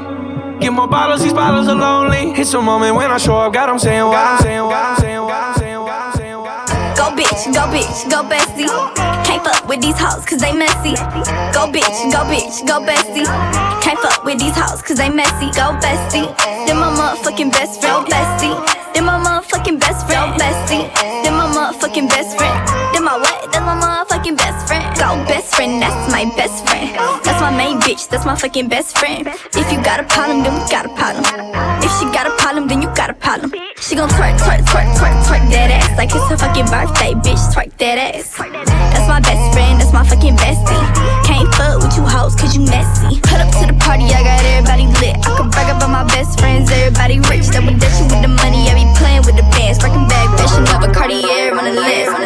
Get 0.60 0.72
more 0.72 0.86
bottles, 0.88 1.22
these 1.22 1.32
bottles 1.32 1.68
are 1.68 1.74
lonely. 1.74 2.32
It's 2.38 2.54
a 2.54 2.62
moment 2.62 2.94
when 2.94 3.10
I 3.10 3.18
show 3.18 3.36
up, 3.36 3.52
God, 3.52 3.68
I'm 3.68 3.78
saying 3.78 4.02
wow. 4.02 4.36
I'm 4.36 4.42
saying 4.42 4.62
wow. 4.62 4.90
I'm 4.90 4.96
saying 5.00 5.20
wow. 5.20 5.48
I'm 5.48 5.58
saying 5.58 5.78
wow. 5.80 6.06
I'm 6.06 6.16
saying 6.16 6.38
wow. 6.38 6.94
Go 6.94 7.10
bitch, 7.18 7.42
go 7.52 7.62
bitch, 7.74 8.10
go 8.10 8.22
bestie. 8.22 8.70
Can't 9.26 9.42
fuck 9.42 9.66
with 9.68 9.82
these 9.82 9.98
hoes 9.98 10.24
cause 10.24 10.38
they 10.38 10.52
messy. 10.52 10.94
Go 11.50 11.66
bitch, 11.66 11.98
go 12.12 12.22
bitch, 12.30 12.66
go 12.66 12.78
bestie. 12.78 13.26
Can't 13.82 13.98
fuck 13.98 14.24
with 14.24 14.38
these 14.38 14.56
hoes 14.56 14.82
cause 14.82 14.98
they 14.98 15.10
messy. 15.10 15.50
Go 15.50 15.74
bestie. 15.82 16.30
Then 16.66 16.78
my 16.78 16.90
motherfucking 16.94 17.50
best 17.50 17.80
friend. 17.80 18.06
Go 18.06 18.14
bestie. 18.14 18.94
Then 18.94 19.04
my 19.04 19.18
motherfucking 19.18 19.80
best 19.80 20.06
friend. 20.06 20.32
Go 20.32 20.44
bestie. 20.44 20.94
Then 21.24 21.34
my 21.34 21.46
motherfucking 21.50 22.08
best 22.08 22.38
friend. 22.38 22.81
Go 25.02 25.18
best 25.26 25.56
friend, 25.56 25.82
that's 25.82 26.12
my 26.14 26.30
best 26.38 26.62
friend. 26.62 26.94
That's 27.26 27.40
my 27.42 27.50
main 27.50 27.80
bitch, 27.80 28.08
that's 28.08 28.24
my 28.24 28.36
fucking 28.36 28.68
best 28.68 28.96
friend. 28.96 29.26
If 29.26 29.66
you 29.72 29.82
got 29.82 29.98
a 29.98 30.06
problem, 30.06 30.44
then 30.46 30.54
we 30.54 30.62
got 30.70 30.86
a 30.86 30.94
problem. 30.94 31.26
If 31.82 31.90
she 31.98 32.06
got 32.14 32.30
a 32.30 32.34
problem, 32.38 32.68
then 32.68 32.80
you 32.80 32.86
got 32.94 33.10
a 33.10 33.14
problem. 33.14 33.50
She 33.82 33.96
gon' 33.96 34.08
twerk, 34.14 34.38
twerk, 34.38 34.62
twerk, 34.62 34.86
twerk, 34.94 35.16
twerk 35.26 35.42
that 35.50 35.74
ass 35.74 35.90
like 35.98 36.14
it's 36.14 36.22
her 36.30 36.38
fucking 36.38 36.70
birthday, 36.70 37.18
bitch. 37.18 37.42
Twerk 37.50 37.74
that 37.82 37.98
ass. 37.98 38.38
That's 38.94 39.08
my 39.10 39.18
best 39.18 39.42
friend, 39.50 39.82
that's 39.82 39.92
my 39.92 40.06
fucking 40.06 40.38
bestie. 40.38 40.86
Can't 41.26 41.50
fuck 41.58 41.82
with 41.82 41.98
you 41.98 42.06
hoes 42.06 42.38
cause 42.38 42.54
you 42.54 42.62
messy. 42.62 43.18
Put 43.26 43.42
up 43.42 43.50
to 43.58 43.66
the 43.66 43.74
party, 43.82 44.06
I 44.06 44.22
got 44.22 44.38
everybody 44.54 44.86
lit. 45.02 45.18
I 45.18 45.34
could 45.34 45.50
brag 45.50 45.66
about 45.74 45.90
my 45.90 46.06
best 46.14 46.38
friends, 46.38 46.70
everybody 46.70 47.18
rich. 47.26 47.50
Double 47.50 47.74
dutching 47.74 48.06
with 48.06 48.22
the 48.22 48.30
money, 48.30 48.70
I 48.70 48.78
be 48.78 48.86
playing 48.94 49.26
with 49.26 49.34
the 49.34 49.46
bands. 49.50 49.82
Breaking 49.82 50.06
bag, 50.06 50.30
fashion 50.38 50.62
of 50.70 50.86
a 50.86 50.94
Cartier 50.94 51.58
on 51.58 51.66
the 51.66 51.74
list, 51.74 52.21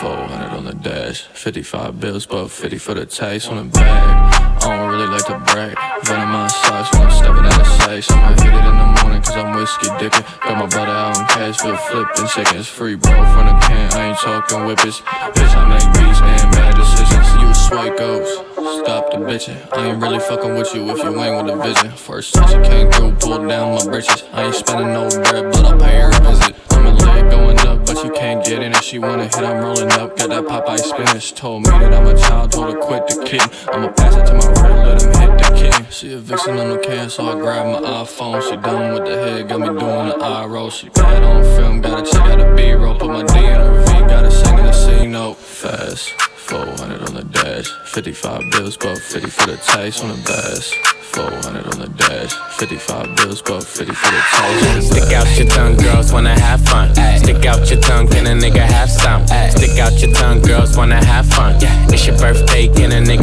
400 0.00 0.56
on 0.56 0.64
the 0.64 0.74
dash. 0.74 1.22
55 1.22 2.00
bills, 2.00 2.26
but 2.26 2.48
50 2.48 2.78
for 2.78 2.94
the 2.94 3.06
taste 3.06 3.48
on 3.48 3.56
the 3.56 3.64
bag. 3.64 4.62
I 4.62 4.76
don't 4.76 4.90
really 4.90 5.06
like 5.06 5.26
to 5.26 5.38
brag. 5.52 5.76
Venom 6.04 6.30
my 6.30 6.46
socks 6.48 6.92
when 6.92 7.02
I'm 7.02 7.10
stepping 7.10 7.46
out 7.46 7.60
of 7.60 7.66
sight. 7.82 8.04
So 8.04 8.14
I'ma 8.14 8.42
hit 8.42 8.54
it 8.54 8.64
in 8.64 8.76
the 8.78 9.02
morning 9.02 9.22
cause 9.22 9.36
I'm 9.36 9.56
whiskey 9.56 9.88
dicking. 9.98 10.24
Got 10.40 10.58
my 10.58 10.66
brother 10.66 10.92
out 10.92 11.18
in 11.18 11.24
Cashville 11.26 11.78
flipping 11.90 12.28
seconds. 12.28 12.68
Free 12.68 12.96
bro 12.96 13.10
from 13.10 13.46
the 13.46 13.54
can, 13.66 13.92
I 13.92 14.10
ain't 14.10 14.18
talking 14.18 14.64
whippers. 14.66 15.00
Bitch, 15.34 15.54
I 15.56 15.68
make 15.68 15.88
beats 15.94 16.20
and 16.20 16.52
bad 16.52 16.76
decisions. 16.76 17.28
You 17.40 17.54
swipe 17.54 17.96
goes. 17.98 18.51
Stop 18.62 19.10
the 19.10 19.16
bitchin'. 19.16 19.58
I 19.72 19.88
ain't 19.88 20.00
really 20.00 20.18
fuckin' 20.18 20.56
with 20.56 20.72
you 20.72 20.88
if 20.90 20.98
you 20.98 21.20
ain't 21.20 21.44
with 21.44 21.52
a 21.52 21.58
vision. 21.60 21.90
First 21.96 22.34
time 22.34 22.46
she 22.46 22.70
came 22.70 22.90
through, 22.92 23.12
pulled 23.16 23.48
down 23.48 23.74
my 23.74 23.84
britches. 23.84 24.22
I 24.32 24.44
ain't 24.44 24.54
spendin' 24.54 24.92
no 24.92 25.08
bread, 25.08 25.50
but 25.50 25.64
I'll 25.64 25.78
pay 25.78 26.00
her 26.00 26.10
a 26.10 26.20
visit. 26.22 26.54
I'ma 26.70 26.94
goin' 26.96 27.26
it 27.26 27.30
going 27.30 27.58
up, 27.66 27.84
but 27.84 28.04
you 28.04 28.12
can't 28.12 28.44
get 28.44 28.62
in 28.62 28.70
it. 28.70 28.84
She 28.84 29.00
wanna 29.00 29.24
hit, 29.24 29.38
I'm 29.38 29.64
rollin' 29.64 29.90
up. 29.92 30.16
Got 30.16 30.30
that 30.30 30.44
Popeye 30.44 30.78
spinach. 30.78 31.34
Told 31.34 31.64
me 31.64 31.70
that 31.70 31.92
I'm 31.92 32.06
a 32.06 32.16
child, 32.16 32.52
told 32.52 32.72
her 32.72 32.78
quit 32.78 33.08
the 33.08 33.24
kid. 33.24 33.42
I'ma 33.72 33.88
pass 33.88 34.14
it 34.14 34.26
to 34.26 34.34
my 34.34 34.46
right, 34.62 34.86
let 34.86 35.02
him 35.02 35.10
hit 35.20 35.38
the 35.38 35.54
kid. 35.56 35.92
She 35.92 36.12
a 36.14 36.18
vixen 36.18 36.56
on 36.56 36.70
the 36.70 36.78
can, 36.78 37.10
so 37.10 37.26
I 37.26 37.34
grab 37.40 37.66
my 37.66 37.88
iPhone. 37.88 38.48
She 38.48 38.56
done 38.56 38.94
with 38.94 39.06
the 39.06 39.16
head, 39.16 39.48
got 39.48 39.58
me 39.58 39.66
doin' 39.66 40.08
the 40.08 40.16
eye 40.22 40.46
roll. 40.46 40.70
She 40.70 40.88
bad 40.90 41.24
on 41.24 41.42
film, 41.56 41.80
gotta 41.80 42.08
check 42.08 42.22
out 42.26 42.38
the 42.38 42.54
B 42.54 42.70
roll. 42.72 42.96
Put 42.96 43.08
my 43.08 43.24
D 43.24 43.38
in 43.38 43.44
her 43.44 43.84
V, 43.86 43.92
gotta 44.06 44.30
sing 44.30 44.56
in 44.56 44.66
the 44.66 44.72
C 44.72 45.06
note 45.08 45.36
fast. 45.36 46.14
400 46.42 47.08
on 47.08 47.14
the 47.14 47.24
dash, 47.24 47.70
55 47.86 48.50
bills, 48.50 48.76
but 48.76 48.98
50 48.98 49.30
for 49.30 49.46
the 49.46 49.56
tax 49.58 50.02
on 50.02 50.08
the 50.10 50.20
bass. 50.26 50.74
400 51.12 51.66
on 51.72 51.78
the 51.78 51.88
dash, 51.96 52.32
55 52.58 53.16
bills, 53.16 53.42
but 53.42 53.62
50 53.62 53.94
for 53.94 54.10
the 54.10 54.22
tax. 54.32 54.86
Stick 54.86 55.12
out 55.12 55.38
your 55.38 55.46
tongue, 55.48 55.76
girls 55.76 56.12
wanna 56.12 56.38
have 56.38 56.60
fun. 56.64 56.94
Stick 57.18 57.46
out 57.46 57.70
your 57.70 57.80
tongue, 57.80 58.08
can 58.08 58.26
a 58.26 58.34
nigga 58.34 58.64
have 58.64 58.90
some? 58.90 59.26
Stick 59.50 59.78
out 59.78 59.92
your 60.00 60.12
tongue, 60.14 60.40
girls 60.42 60.76
wanna 60.76 61.04
have 61.04 61.26
fun. 61.26 61.56
It's 61.92 62.06
your 62.06 62.18
birthday, 62.18 62.66
can 62.68 62.90
a 62.92 63.00
nigga 63.00 63.21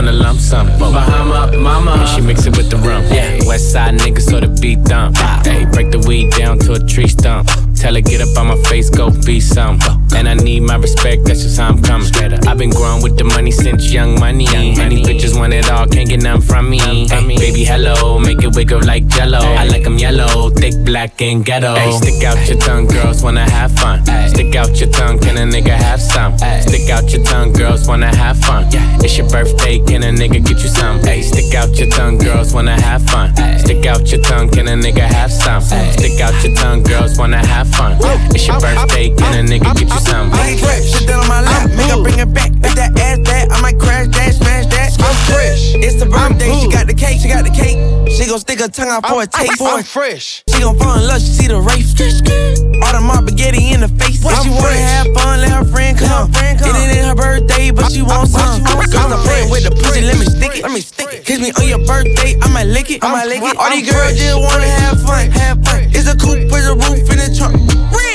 want 0.00 0.14
a 0.14 0.18
lump 0.18 0.40
sum. 0.40 0.66
Bahama 0.78 1.56
mama, 1.58 1.92
and 1.92 2.08
she 2.08 2.20
mix 2.20 2.46
it 2.46 2.56
with 2.56 2.70
the 2.70 2.76
rum. 2.76 3.04
Yeah. 3.12 3.38
West 3.46 3.72
side 3.72 3.94
niggas 3.94 4.30
so 4.30 4.40
the 4.40 4.48
beat 4.60 4.82
dump. 4.84 5.16
Hey, 5.44 5.66
break 5.66 5.90
the 5.90 5.98
weed 5.98 6.32
down 6.32 6.58
to 6.60 6.72
a 6.72 6.78
tree 6.78 7.08
stump. 7.08 7.48
Tell 7.74 7.94
her 7.94 8.00
get 8.00 8.20
up 8.20 8.36
on 8.38 8.46
my 8.48 8.62
face, 8.68 8.88
go 8.88 9.10
be 9.10 9.40
some. 9.40 9.78
And 10.14 10.28
I 10.28 10.34
need 10.34 10.60
my 10.60 10.76
respect, 10.76 11.24
that's 11.24 11.42
just 11.42 11.58
how 11.58 11.68
I'm 11.68 11.82
coming. 11.82 12.00
I've 12.46 12.58
been 12.58 12.70
growing 12.70 13.02
with 13.02 13.16
the 13.16 13.24
money 13.24 13.50
since 13.50 13.92
young 13.92 14.18
money. 14.18 14.44
Young 14.44 14.76
Many 14.76 15.02
bitches 15.02 15.38
want 15.38 15.52
it 15.52 15.70
all, 15.70 15.86
can't 15.86 16.08
get 16.08 16.22
none 16.22 16.40
from 16.40 16.70
me. 16.70 16.80
Ay, 16.80 17.26
baby, 17.38 17.64
hello, 17.64 18.18
make 18.18 18.42
it 18.42 18.54
wiggle 18.54 18.80
like 18.84 19.06
jello. 19.06 19.38
I 19.38 19.64
like 19.64 19.84
them 19.84 19.98
yellow, 19.98 20.50
thick, 20.50 20.74
black, 20.84 21.20
and 21.22 21.44
ghetto. 21.44 21.74
Ay, 21.74 21.90
stick 21.92 22.24
out 22.24 22.48
your 22.48 22.58
tongue, 22.58 22.86
girls 22.86 23.22
wanna 23.22 23.48
have 23.48 23.72
fun. 23.72 24.04
Stick 24.28 24.54
out 24.56 24.78
your 24.80 24.90
tongue, 24.90 25.18
can 25.18 25.36
a 25.36 25.46
nigga 25.50 25.76
have 25.76 26.00
some? 26.00 26.36
Stick 26.38 26.90
out 26.90 27.10
your 27.12 27.22
tongue, 27.24 27.52
girls 27.52 27.86
wanna 27.86 28.14
have 28.14 28.38
fun. 28.40 28.66
It's 29.04 29.16
your 29.16 29.28
birthday, 29.28 29.78
can 29.78 30.02
a 30.02 30.12
nigga 30.12 30.44
get 30.44 30.62
you 30.62 30.68
some? 30.68 30.98
Ay, 31.04 31.20
stick 31.20 31.54
out 31.54 31.76
your 31.78 31.88
tongue, 31.90 32.18
girls 32.18 32.52
wanna 32.52 32.80
have 32.80 33.02
fun. 33.08 33.34
Stick 33.58 33.86
out 33.86 34.10
your 34.10 34.22
tongue, 34.22 34.48
can 34.50 34.66
a 34.68 34.72
nigga 34.72 35.06
have 35.06 35.32
some? 35.32 35.62
Stick 35.62 36.20
out 36.20 36.34
your 36.44 36.54
tongue, 36.56 36.82
girls 36.82 37.18
wanna 37.18 37.44
have 37.46 37.68
fun. 37.68 37.96
It's 38.34 38.46
your 38.46 38.58
birthday, 38.60 39.10
can 39.10 39.44
a 39.44 39.48
nigga 39.48 39.74
get 39.74 39.88
you 39.88 39.99
What's 40.00 40.12
time 40.12 40.32
I 40.32 40.56
ain't 40.56 40.60
fresh. 40.60 40.88
Shit 40.88 41.08
down 41.08 41.20
on 41.20 41.28
my 41.28 41.42
lap. 41.42 41.68
Make 41.76 41.92
her 41.92 42.00
bring 42.00 42.18
it 42.18 42.32
back. 42.32 42.52
If 42.64 42.72
that 42.80 42.96
ass 42.96 43.20
back. 43.20 43.52
I 43.52 43.60
might 43.60 43.76
crash 43.78 44.08
that, 44.08 44.32
smash 44.32 44.64
that. 44.72 44.96
I'm 44.96 45.16
fresh. 45.28 45.76
It's 45.76 46.00
the 46.00 46.08
birthday. 46.08 46.56
She 46.56 46.72
got 46.72 46.86
the 46.88 46.96
cake. 46.96 47.20
She 47.20 47.28
got 47.28 47.44
the 47.44 47.52
cake. 47.52 47.76
She 48.08 48.24
gon' 48.24 48.40
stick 48.40 48.60
her 48.60 48.68
tongue 48.68 48.88
out 48.88 49.04
for 49.04 49.20
I'm, 49.20 49.24
a 49.24 49.26
taste. 49.26 49.60
I'm, 49.60 49.76
I'm 49.76 49.84
fresh. 49.84 50.42
She 50.48 50.60
gon' 50.60 50.78
fall 50.80 50.96
in 50.96 51.04
love. 51.04 51.20
She 51.20 51.44
see 51.44 51.48
the 51.52 51.60
race. 51.60 51.92
All 52.80 52.92
the 52.96 53.00
mob 53.04 53.28
spaghetti 53.28 53.76
in 53.76 53.84
the 53.84 53.92
face. 54.00 54.24
What 54.24 54.40
she 54.40 54.48
wanna 54.48 54.80
have 54.80 55.12
fun. 55.12 55.44
Let 55.44 55.52
her 55.52 55.68
friend 55.68 55.92
come. 55.98 56.08
Her 56.08 56.32
friend 56.32 56.56
come. 56.56 56.76
It 56.80 56.96
ain't 56.96 57.04
her 57.04 57.14
birthday, 57.14 57.68
but 57.68 57.92
she 57.92 58.00
wants 58.00 58.32
some. 58.32 58.64
I'm 58.64 59.12
a 59.12 59.20
friend 59.20 59.52
with 59.52 59.68
the 59.68 59.72
pussy. 59.84 60.00
Let 60.00 60.16
me 60.16 60.24
stick 60.24 60.56
it. 60.56 60.62
Let 60.64 60.72
me 60.72 60.80
stick 60.80 61.12
it. 61.12 61.28
Kiss 61.28 61.44
me 61.44 61.52
on 61.60 61.68
your 61.68 61.84
birthday. 61.84 62.40
I 62.40 62.48
might 62.48 62.72
lick 62.72 62.88
it. 62.88 63.04
I 63.04 63.12
might 63.12 63.28
lick 63.28 63.44
it. 63.44 63.52
All 63.52 63.68
these 63.68 63.84
girls 63.84 64.16
just 64.16 64.40
wanna 64.40 64.64
have 64.64 64.96
fun. 65.04 65.28
Have 65.28 65.60
fun. 65.60 65.92
It's 65.92 66.08
a 66.08 66.16
coupe 66.16 66.48
with 66.48 66.64
a 66.64 66.72
roof 66.88 67.04
in 67.12 67.20
the 67.20 67.28
trunk. 67.36 67.60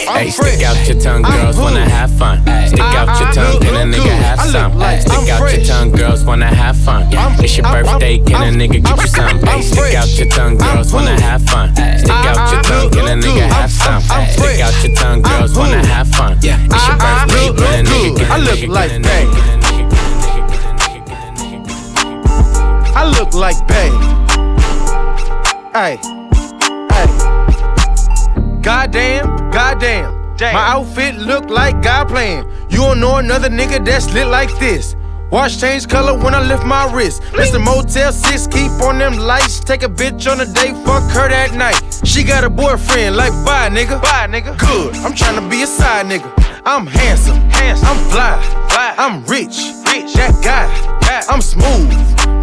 Hey, 0.08 0.30
stick 0.30 0.62
out 0.62 0.88
your 0.88 1.00
tongue, 1.00 1.24
girls 1.24 1.58
wanna 1.58 1.90
have 1.90 2.12
fun. 2.12 2.40
Stick 2.68 2.80
out 2.80 3.20
your 3.20 3.32
tongue, 3.34 3.60
can 3.60 3.76
a 3.76 3.86
nigga 3.92 4.16
have 4.16 4.40
some? 4.42 4.72
Stick 5.02 5.30
out 5.30 5.52
your 5.52 5.66
tongue, 5.66 5.92
girls 5.92 6.24
wanna 6.24 6.46
have 6.46 6.78
fun. 6.78 7.08
It's 7.40 7.58
your 7.58 7.66
birthday, 7.66 8.20
can 8.20 8.42
a 8.44 8.52
nigga 8.56 8.84
get 8.84 9.02
you 9.02 9.08
some? 9.08 9.40
Hey, 9.40 9.62
stick 9.62 9.96
out 9.96 10.08
your 10.18 10.28
tongue, 10.30 10.58
girls 10.58 10.94
wanna 10.94 11.20
have 11.20 11.42
fun. 11.50 11.76
Stick 11.76 12.12
out 12.12 12.52
your 12.52 12.62
tongue, 12.64 12.90
can 12.92 13.08
a 13.08 13.22
nigga 13.22 13.48
have 13.48 13.72
some? 13.72 14.02
Stick 14.30 14.60
out 14.62 14.84
your 14.84 14.96
tongue, 14.96 15.22
girls 15.22 15.58
wanna 15.58 15.86
have 15.86 16.08
fun. 16.10 16.38
It's 16.38 16.88
your 16.88 16.98
birthday, 16.98 17.52
can 17.54 17.86
a 17.86 17.90
nigga 17.90 18.16
get 18.16 18.62
you 18.62 18.74
some? 18.74 19.04
I 22.96 23.06
look 23.10 23.34
like 23.34 23.68
bang. 23.68 23.94
Hey. 25.74 26.25
Goddamn, 28.66 29.52
goddamn. 29.52 30.36
Damn. 30.38 30.56
My 30.56 30.68
outfit 30.70 31.14
look 31.18 31.52
like 31.52 31.84
God 31.84 32.08
playing. 32.08 32.50
You 32.68 32.78
don't 32.78 33.00
know 33.00 33.18
another 33.18 33.48
nigga 33.48 33.86
that's 33.86 34.12
lit 34.12 34.26
like 34.26 34.50
this. 34.58 34.96
Watch 35.30 35.60
change 35.60 35.88
color 35.88 36.18
when 36.18 36.34
I 36.34 36.42
lift 36.42 36.66
my 36.66 36.92
wrist. 36.92 37.22
Mr. 37.34 37.64
Motel 37.64 38.12
6, 38.12 38.48
keep 38.48 38.72
on 38.82 38.98
them 38.98 39.20
lights. 39.20 39.60
Take 39.60 39.84
a 39.84 39.88
bitch 39.88 40.26
on 40.32 40.42
a 40.42 40.48
date, 40.48 40.74
fuck 40.84 41.04
her 41.12 41.30
that 41.30 41.54
night. 41.54 42.02
She 42.06 42.24
got 42.24 42.44
a 42.44 42.50
boyfriend, 42.50 43.16
like 43.16 43.34
bye 43.46 43.70
nigga. 43.70 44.02
Bye 44.02 44.26
nigga. 44.28 44.58
Good, 44.58 44.96
I'm 44.96 45.14
trying 45.14 45.40
to 45.40 45.48
be 45.48 45.62
a 45.62 45.68
side 45.68 46.08
nigga. 46.08 46.34
I'm 46.66 46.88
handsome, 46.88 47.36
handsome. 47.52 47.88
I'm 47.88 48.10
fly, 48.10 48.42
fly. 48.70 48.96
I'm 48.98 49.24
rich, 49.26 49.60
rich. 49.94 50.14
That 50.14 50.34
guy. 50.44 50.66
I'm 51.30 51.42
smooth, 51.42 51.92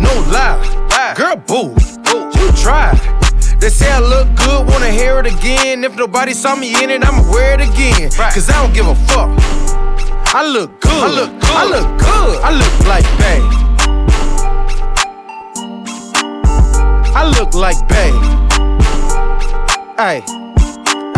no 0.00 0.12
lie. 0.30 0.56
lie. 0.88 1.14
Girl, 1.16 1.34
boo, 1.34 1.74
boo. 2.04 2.30
you 2.38 2.52
try. 2.52 3.21
They 3.62 3.68
say 3.68 3.88
I 3.92 4.00
look 4.00 4.26
good, 4.34 4.66
wanna 4.66 4.90
hear 4.90 5.20
it 5.20 5.26
again. 5.26 5.84
If 5.84 5.94
nobody 5.94 6.32
saw 6.34 6.56
me 6.56 6.82
in 6.82 6.90
it, 6.90 7.04
I'ma 7.04 7.22
wear 7.30 7.54
it 7.54 7.60
again. 7.60 8.10
Cause 8.10 8.50
I 8.50 8.60
don't 8.60 8.74
give 8.74 8.88
a 8.88 8.96
fuck. 9.06 9.30
I 10.34 10.42
look 10.44 10.80
good. 10.80 10.90
I 10.90 11.06
look 11.06 11.30
good. 11.38 11.48
I 11.48 11.64
look 11.70 11.86
good. 11.96 12.42
I 12.42 12.50
look 12.58 12.86
like 12.88 13.06
bae. 13.20 13.40
I 17.14 17.24
look 17.38 17.54
like 17.54 17.78
bae. 17.86 18.10
Hey. 19.96 20.22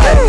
Hey. 0.03 0.27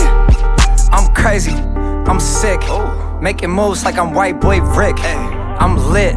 I'm 0.92 1.12
crazy. 1.12 1.52
I'm 1.52 2.18
sick. 2.18 2.62
Ooh. 2.70 3.20
Making 3.20 3.50
moves 3.50 3.84
like 3.84 3.98
I'm 3.98 4.14
white 4.14 4.40
boy 4.40 4.62
Rick. 4.62 4.96
I'm 5.00 5.76
lit. 5.92 6.16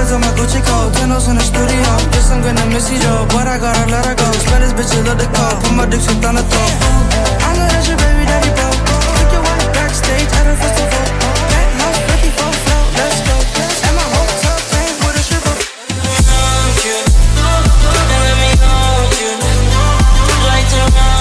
Soon 0.00 0.16
as 0.16 0.26
I'm 0.26 0.34
Gucci 0.34 0.64
coat, 0.64 0.94
ten 0.94 1.12
in 1.12 1.36
the 1.36 1.44
studio 1.44 1.84
Guess 2.08 2.32
I'm 2.32 2.40
gonna 2.40 2.64
miss 2.72 2.88
you, 2.90 2.96
yo, 3.04 3.26
but 3.36 3.46
I 3.46 3.58
gotta 3.58 3.84
let 3.92 4.06
her 4.06 4.14
go 4.14 4.32
Spend 4.32 4.64
this 4.64 4.72
bitch, 4.72 4.96
love 5.04 5.18
the 5.20 5.28
call, 5.28 5.60
put 5.60 5.76
my 5.76 5.84
dick 5.84 6.00
on 6.24 6.40
the 6.40 6.44
throat. 6.48 6.72
I 7.44 7.52
know 7.52 7.68
that's 7.68 7.84
your 7.86 8.00
baby 8.00 8.24
daddy, 8.24 8.48
bro 8.48 8.64
Take 9.20 9.28
your 9.28 9.44
wife 9.44 9.68
backstage 9.76 10.32
at 10.40 10.48
a 10.48 10.56
festival 10.56 11.04
Penthouse, 11.52 12.00
54 12.16 12.32
flow, 12.32 12.82
let's 12.96 13.20
go. 13.28 13.36
And 13.84 13.94
my 14.00 14.06
hotel 14.08 14.56
paint 14.72 14.96
with 15.04 15.20
a 15.20 15.22
stripper 15.22 15.56
Around 15.68 16.80
you, 16.80 16.96
and 17.92 18.20
let 18.24 18.36
me 18.40 18.50
hold 18.56 19.12
you 19.20 19.36
Right 20.48 20.70
around 20.80 21.19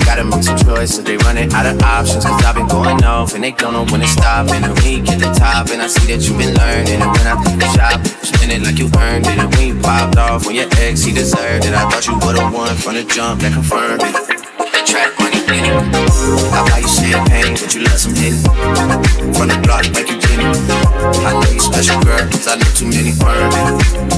gotta 0.00 0.24
make 0.24 0.42
some 0.42 0.58
choices, 0.58 1.04
they 1.04 1.16
running 1.18 1.52
out 1.52 1.66
of 1.66 1.80
options. 1.82 2.24
Cause 2.24 2.44
I've 2.44 2.54
been 2.54 2.68
going 2.68 3.02
off 3.04 3.34
and 3.34 3.44
they 3.44 3.52
don't 3.52 3.72
know 3.72 3.84
when 3.92 4.00
to 4.00 4.08
stop. 4.08 4.48
And 4.50 4.66
when 4.66 4.92
you 4.92 5.02
get 5.02 5.18
the 5.20 5.32
top, 5.32 5.70
and 5.70 5.80
I 5.82 5.86
see 5.86 6.12
that 6.12 6.26
you've 6.26 6.38
been 6.38 6.54
learning. 6.54 7.00
And 7.00 7.10
when 7.10 7.26
I 7.26 7.34
take 7.44 7.58
the 7.58 7.70
shop, 7.74 8.04
spend 8.24 8.52
it 8.52 8.62
like 8.62 8.78
you 8.78 8.90
earned 8.98 9.26
it. 9.26 9.38
And 9.38 9.54
you 9.58 9.78
popped 9.80 10.16
off 10.16 10.46
when 10.46 10.56
your 10.56 10.68
ex, 10.78 11.02
he 11.02 11.12
deserved 11.12 11.64
it. 11.64 11.74
I 11.74 11.88
thought 11.90 12.06
you 12.06 12.14
would've 12.14 12.52
won 12.52 12.74
from 12.76 12.94
the 12.94 13.04
jump 13.04 13.42
that 13.42 13.52
confirmed 13.52 14.02
it. 14.02 14.14
That 14.72 14.84
track 14.86 15.29
penny. 15.50 15.74
I 16.54 16.62
buy 16.70 16.78
you 16.78 16.88
champagne, 16.88 17.54
but 17.58 17.74
you 17.74 17.82
love 17.82 17.98
some 17.98 18.14
hidden. 18.14 18.38
From 19.34 19.48
the 19.50 19.58
block, 19.66 19.84
like 19.90 20.08
you 20.08 20.18
Jenny. 20.22 20.46
I 21.26 21.34
know 21.34 21.50
you 21.50 21.60
special, 21.60 21.98
girl, 22.06 22.22
cause 22.30 22.46
I 22.46 22.54
know 22.54 22.70
too 22.78 22.86
many. 22.86 23.10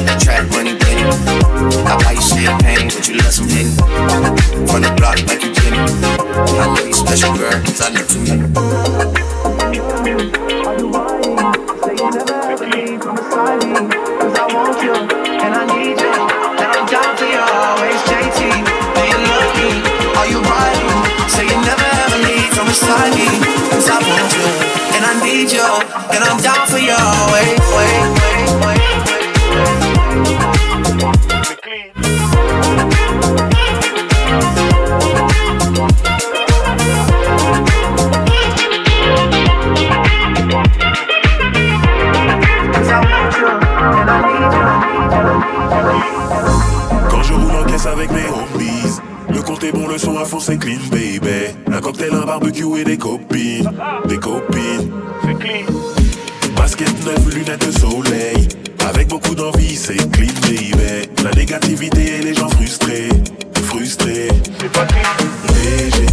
That 0.04 0.20
track 0.20 0.44
money, 0.52 0.76
penny. 0.76 1.08
I 1.88 1.96
buy 2.04 2.12
you 2.12 2.20
champagne, 2.20 2.92
but 2.92 3.08
you 3.08 3.16
love 3.16 3.32
some 3.32 3.48
hidden. 3.48 3.72
From 4.68 4.84
the 4.84 4.92
block, 5.00 5.16
like 5.24 5.42
you 5.42 5.52
Jenny. 5.56 5.80
I 5.80 6.68
know 6.68 6.84
you 6.84 6.92
special, 6.92 7.32
girl, 7.32 7.56
cause 7.64 7.80
I 7.80 7.88
know 7.96 8.04
too 8.04 8.20
many. 8.20 8.44
Cause 13.02 13.32
I 13.34 14.01
est 49.64 49.72
bon, 49.72 49.86
le 49.86 49.98
son 49.98 50.16
à 50.18 50.24
fond 50.24 50.40
c'est 50.40 50.58
clean, 50.58 50.78
baby. 50.90 51.54
Un 51.72 51.80
cocktail, 51.80 52.14
un 52.14 52.26
barbecue 52.26 52.78
et 52.78 52.84
des 52.84 52.96
copines, 52.96 53.70
des 54.06 54.18
copines. 54.18 54.90
C'est 55.24 55.38
clean. 55.38 55.66
Basket 56.56 57.04
neuf, 57.04 57.34
lunettes 57.34 57.66
de 57.66 57.72
soleil. 57.72 58.48
Avec 58.88 59.08
beaucoup 59.08 59.34
d'envie, 59.34 59.76
c'est 59.76 60.10
clean, 60.10 60.32
baby. 60.42 61.08
La 61.22 61.30
négativité 61.32 62.18
et 62.18 62.22
les 62.22 62.34
gens 62.34 62.48
frustrés, 62.48 63.08
frustrés. 63.64 64.28
C'est 64.60 64.72
pas 64.72 64.86
Léger, 65.54 66.06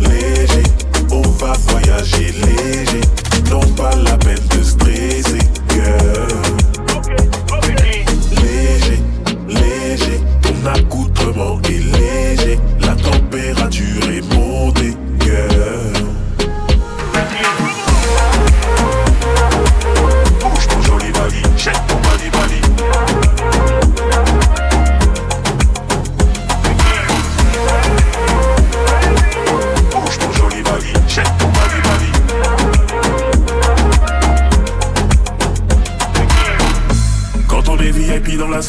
léger, 0.00 0.62
on 1.10 1.22
va 1.22 1.52
voyager 1.68 2.32
léger. 2.32 3.00
Non, 3.50 3.60
pas 3.74 3.94
la 4.04 4.16
peine 4.18 4.46
de 4.56 4.62
stresser, 4.62 5.38
girl. 5.70 6.49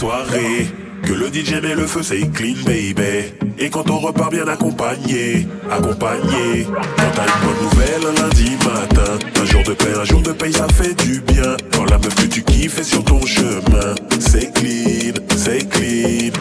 Soirée, 0.01 0.65
que 1.03 1.13
le 1.13 1.27
DJ 1.27 1.61
met 1.61 1.75
le 1.75 1.85
feu, 1.85 2.01
c'est 2.01 2.21
clean, 2.33 2.55
baby. 2.65 3.35
Et 3.59 3.69
quand 3.69 3.87
on 3.91 3.99
repart 3.99 4.31
bien 4.31 4.47
accompagné, 4.47 5.47
accompagné. 5.69 6.65
Quand 6.97 7.11
t'as 7.15 7.27
une 7.27 7.41
bonne 7.45 7.61
nouvelle 7.65 8.03
un 8.09 8.21
lundi 8.23 8.49
matin, 8.65 9.19
un 9.39 9.45
jour 9.45 9.61
de 9.61 9.73
paix, 9.73 9.93
un 9.95 10.03
jour 10.03 10.23
de 10.23 10.31
paye, 10.31 10.53
ça 10.53 10.67
fait 10.69 10.95
du 11.03 11.21
bien. 11.21 11.55
Quand 11.71 11.85
la 11.85 11.99
meuf 11.99 12.15
que 12.15 12.25
tu 12.25 12.41
kiffes 12.41 12.79
est 12.79 12.83
sur 12.83 13.03
ton 13.03 13.23
chemin, 13.27 13.93
c'est 14.19 14.51
clean, 14.53 15.13
c'est 15.37 15.69
clean. 15.69 16.31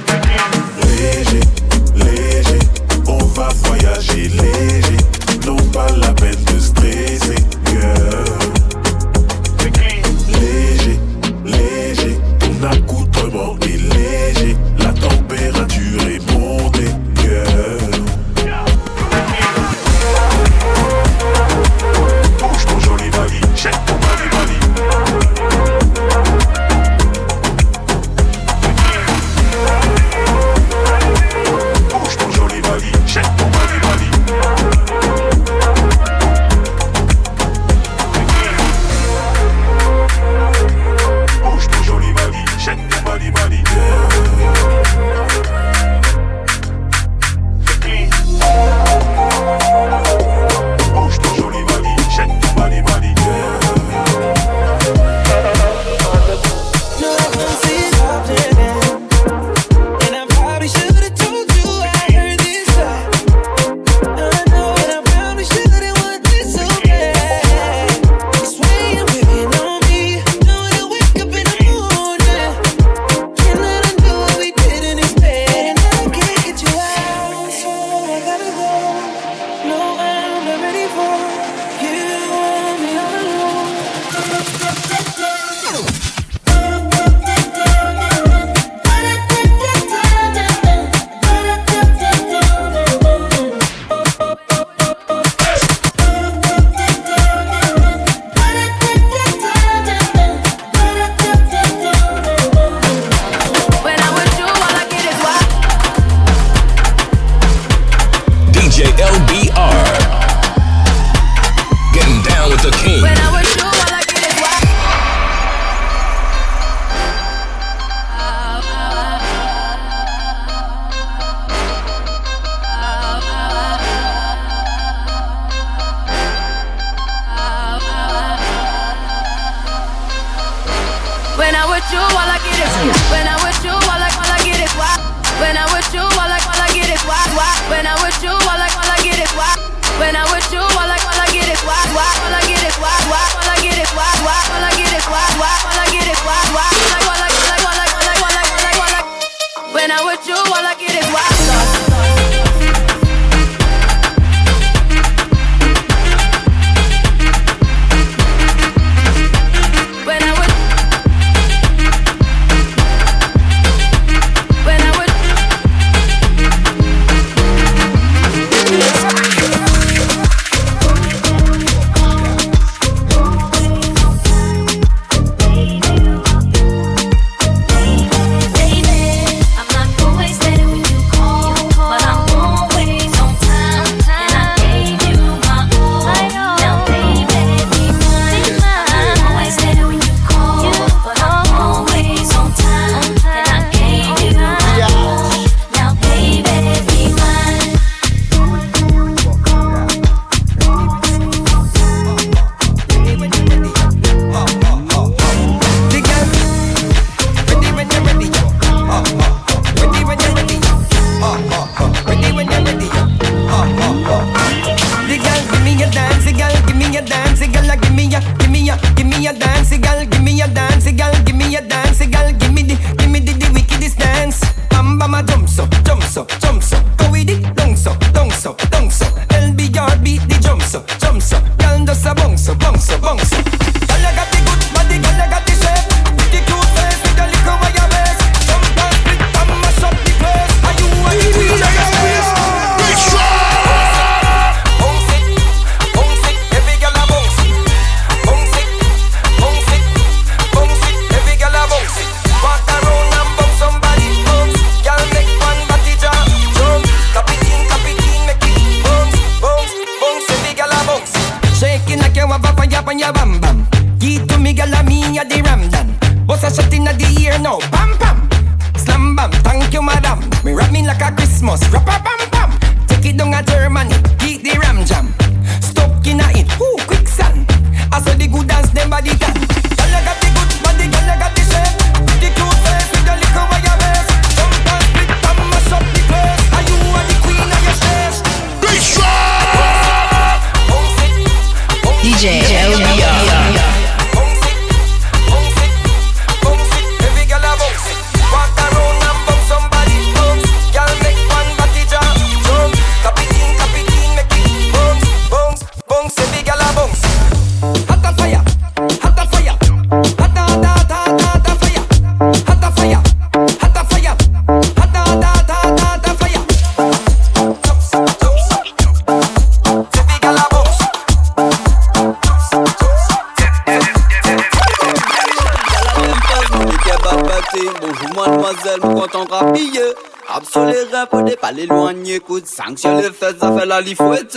li 333.81 333.95
fwet 333.95 334.37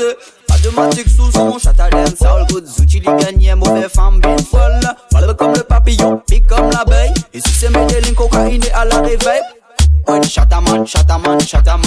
Mathématiques 0.49 1.09
sous 1.09 1.31
son 1.31 1.57
châtelaine 1.59 2.15
Sale 2.15 2.45
good. 2.49 2.65
Zouchi 2.65 2.99
li 2.99 3.05
gagne 3.05 3.55
Mauvais 3.55 3.89
femme 3.89 4.19
bien 4.19 4.35
folle 4.37 4.79
Malheureux 5.11 5.33
comme 5.33 5.53
le 5.53 5.63
papillon 5.63 6.21
Pique 6.27 6.47
comme 6.47 6.69
l'abeille. 6.71 7.13
Et 7.33 7.39
si 7.39 7.49
c'est 7.49 7.69
Medellin 7.69 8.13
cocaïne 8.13 8.63
à 8.73 8.85
la 8.85 8.97
réveil 8.97 9.41
When 10.07 10.21
shataman, 10.23 10.85
shataman, 10.85 11.39
shataman 11.39 11.79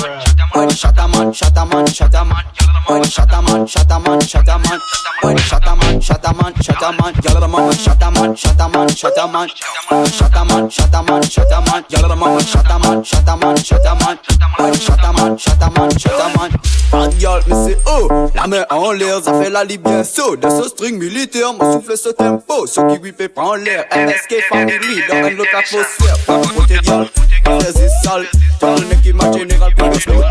When 0.54 0.70
shataman, 0.70 1.32
shataman, 1.34 1.86
shataman 1.86 2.42
When 2.88 3.02
shataman, 3.04 3.66
shataman, 3.66 4.20
shataman 4.20 4.80
When 5.22 5.36
shataman, 5.36 6.00
shataman, 6.00 6.54
shataman 6.62 7.12
Yalalaman, 7.22 7.72
shataman, 7.76 8.34
shataman, 8.34 8.88
shataman 8.96 9.48
Shataman, 10.16 10.70
shataman, 10.70 11.22
shataman 11.28 11.84
Yalalaman, 11.90 12.40
shataman 12.40 12.85
La 18.46 18.58
main 18.58 18.66
en 18.70 18.92
l'air, 18.92 19.20
ça 19.24 19.32
fait 19.42 19.50
la 19.50 19.64
libyen 19.64 20.04
saut. 20.04 20.36
De 20.36 20.48
ce 20.48 20.68
string 20.68 20.96
militaire, 20.96 21.52
mon 21.52 21.72
souffle 21.72 21.96
ce 21.98 22.10
tempo. 22.10 22.64
Ce 22.68 22.80
qui 22.80 22.98
whippé 23.02 23.26
prend 23.26 23.56
l'air. 23.56 23.86
Family, 23.90 25.02
dans 25.08 25.16
un 25.16 25.36
autre 25.36 25.50
atmosphère. 25.52 26.16
Pas 26.24 26.38
de 26.38 26.46
côté 26.54 26.78
diable, 26.78 27.08
pas 28.60 28.76
le 28.76 28.86
mec 28.86 29.02
qui 29.02 29.12
m'a 29.12 29.32
général, 29.32 29.72
le 29.76 29.84
le 29.84 29.90
mec 29.90 29.98
qui 30.00 30.08
m'a. 30.08 30.22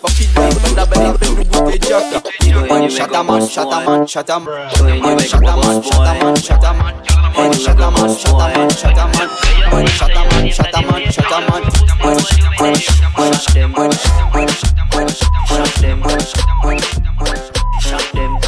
Fuck 0.00 0.20
it, 0.20 0.32
dans 0.34 0.74
la 0.74 0.86
belle, 0.86 1.02
avec 1.02 1.20
le 1.20 1.44
bout 1.44 1.70
des 1.70 1.78
jack. 1.86 2.04
Chataman, 2.88 3.46
chataman, 3.46 4.06
chataman. 4.06 4.54
Chataman, 4.70 5.30
chataman, 5.38 5.82
chataman. 5.84 6.92
Shot 15.46 15.74
them. 15.80 16.02
Shot 17.80 18.12
them. 18.12 18.38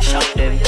Shot 0.00 0.34
them. 0.34 0.58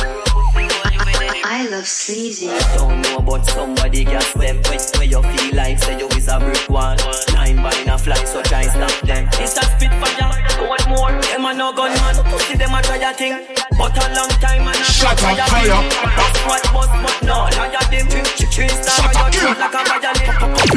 I 1.45 1.69
love 1.71 1.87
sleazy. 1.87 2.49
Don't 2.77 3.01
know 3.03 3.19
about 3.19 3.47
somebody 3.47 4.05
gas 4.05 4.33
them. 4.33 4.61
West 4.71 4.97
where 4.97 5.07
you 5.07 5.23
feel 5.23 5.55
like 5.57 5.79
say 5.79 5.99
you 5.99 6.09
is 6.09 6.29
a 6.29 6.39
brick 6.39 6.69
one. 6.69 6.97
Nine 7.35 7.57
by 7.57 7.75
in 7.83 7.89
a 7.89 7.99
fly, 7.99 8.23
so 8.25 8.43
try 8.43 8.63
stop 8.63 9.01
them. 9.07 9.29
It's 9.35 9.57
a 9.57 9.63
spitfire. 9.63 10.69
What 10.69 10.89
more? 10.89 11.11
Them 11.11 11.47
a 11.47 11.55
no 11.55 11.73
gunman. 11.73 12.15
See 12.41 12.57
them 12.57 12.75
a 12.75 12.83
try 12.83 12.97
a 12.97 13.15
thing. 13.15 13.53
But 13.79 13.97
a 13.97 14.15
long 14.15 14.29
time 14.39 14.69
and 14.69 14.77
Shut 14.87 15.11
up, 15.25 15.39
fire 15.49 15.67
That's 15.67 16.39
what 16.47 16.63
was 16.75 16.89
but 17.03 17.19
no 17.27 17.49
Liar 17.57 17.83
them 17.91 18.07
Three 18.53 18.69
stars 18.69 19.01
Shut 19.01 19.17
up, 19.17 19.33
kill 19.33 19.49
Like 19.49 19.75
a 19.75 19.83
violin 19.89 20.31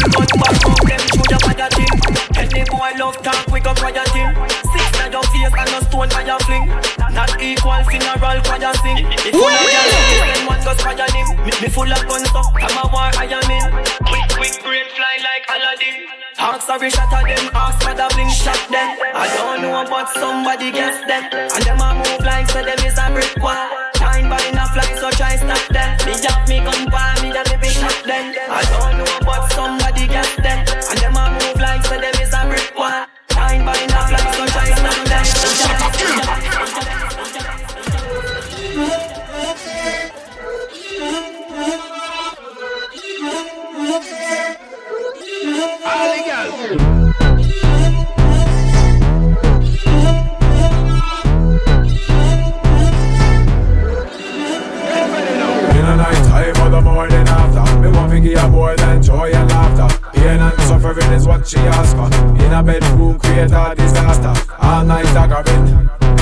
But 0.10 0.30
back 0.42 0.66
up 0.66 0.80
them 0.88 1.00
Through 1.14 1.30
the 1.30 1.38
fire 1.44 1.70
team 1.70 2.05
thing. 2.48 2.62
Any 2.62 2.70
boy 2.70 2.92
love 2.98 3.18
talk 3.22 3.48
we 3.52 3.60
go 3.60 3.74
fire 3.76 4.06
thing. 4.14 4.30
Six 4.72 4.86
na 5.00 5.06
your 5.10 5.26
face 5.34 5.54
and 5.54 5.70
no 5.72 5.80
stone 5.88 6.10
fire 6.10 6.40
fling. 6.46 6.66
Not 7.14 7.32
equal 7.42 7.82
funeral 7.90 8.40
choir 8.46 8.74
sing. 8.82 9.06
If 9.26 9.34
full 9.34 9.50
of 9.50 9.66
girls, 9.72 9.94
then 10.30 10.46
one 10.46 10.62
goes 10.64 10.82
fire 10.82 11.10
him. 11.10 11.28
Me, 11.46 11.52
me 11.62 11.70
full 11.70 11.92
of 11.92 12.02
guns 12.08 12.30
so 12.30 12.42
I'm 12.62 12.78
a 12.78 12.84
war 12.92 13.10
I 13.18 13.26
am 13.30 13.50
in. 13.50 13.66
Quick 14.06 14.26
quick 14.38 14.56
brain 14.64 14.88
fly 14.94 15.16
like 15.24 15.46
Aladdin. 15.50 15.96
Ask 16.38 16.68
sorry 16.68 16.90
shatter 16.90 17.24
them, 17.24 17.50
ask 17.56 17.80
for 17.82 17.96
the 17.96 18.08
bling 18.14 18.30
shot 18.30 18.60
them. 18.70 18.90
I 19.16 19.26
don't 19.40 19.62
know 19.62 19.86
but 19.90 20.10
somebody 20.20 20.72
gets 20.72 21.00
them. 21.08 21.24
And 21.32 21.64
them 21.64 21.80
a 21.80 21.96
move 21.96 22.26
like 22.26 22.50
so 22.50 22.62
them 22.62 22.80
is 22.84 22.98
a 23.00 23.08
brick 23.12 23.36
wall. 23.42 23.56
Time 23.96 24.30
by 24.30 24.44
a 24.44 24.66
fly 24.76 24.90
so 25.00 25.10
try 25.12 25.36
stop 25.38 25.64
them. 25.72 25.90
Me 26.06 26.14
have 26.20 26.48
me 26.48 26.60
gun 26.60 26.92
by 26.92 27.16
me 27.24 27.32
that 27.32 27.48
me 27.50 27.58
be 27.62 27.70
shot 27.70 28.04
them. 28.04 28.36
I 28.52 28.62
don't 28.68 28.98
know 29.00 29.20
but 29.24 29.48
somebody 29.54 30.08
gets 30.08 30.36
them 30.36 30.65
suffering 60.86 61.14
is 61.14 61.28
what 61.28 61.48
she 61.48 61.58
ask 61.58 61.96
for 61.96 62.08
In 62.44 62.54
a 62.54 62.64
bedroom 62.64 63.18
create 63.18 63.52
a 63.52 63.74
disaster 63.76 64.34
All 64.60 64.84
night 64.84 65.06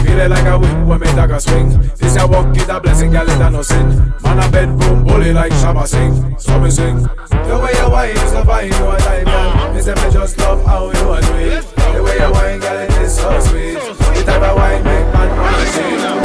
daggering 0.04 0.30
Feeling 0.30 0.30
like 0.30 0.45
a 0.45 0.60
wind 0.60 0.88
when 0.88 0.99
me 0.99 1.08
dagger 1.08 1.39
swing. 1.39 1.70
This 1.97 2.18
a 2.18 2.28
walk 2.28 2.56
is 2.56 2.70
a 2.70 2.80
blessing, 2.80 3.12
girl, 3.12 3.30
it 3.30 3.41
a 3.41 3.49
no 3.49 3.62
sin. 3.62 4.14
Man 4.24 4.39
a 4.39 4.51
bedroom 4.51 5.04
bully 5.04 5.34
like 5.34 5.51
Shabba 5.54 5.86
sing 5.88 6.38
So 6.39 6.60
me 6.60 6.70
sing 6.70 6.97
The 6.97 7.60
way 7.62 7.74
you 7.74 7.89
wine 7.89 8.12
is 8.12 8.34
a 8.34 8.45
fine, 8.45 8.68
you 8.68 8.89
a 8.89 8.97
time, 8.97 9.26
girl 9.26 9.74
Me 9.74 9.82
say 9.82 9.93
me 9.93 10.12
just 10.12 10.38
love 10.39 10.66
how 10.66 10.86
you 10.86 11.12
a 11.12 11.22
do 11.22 11.34
it 11.36 11.66
The 11.93 12.04
way 12.04 12.18
you 12.18 12.32
wine, 12.32 12.60
girl, 12.60 12.78
it 12.80 12.91
is 13.01 13.16
so 13.16 13.39
sweet. 13.41 13.74
The 13.74 14.24
type 14.26 14.41
of 14.41 14.56
wine 14.56 14.84
make 14.84 15.14
man 15.14 15.38
wanna 15.38 15.66
see 15.66 16.22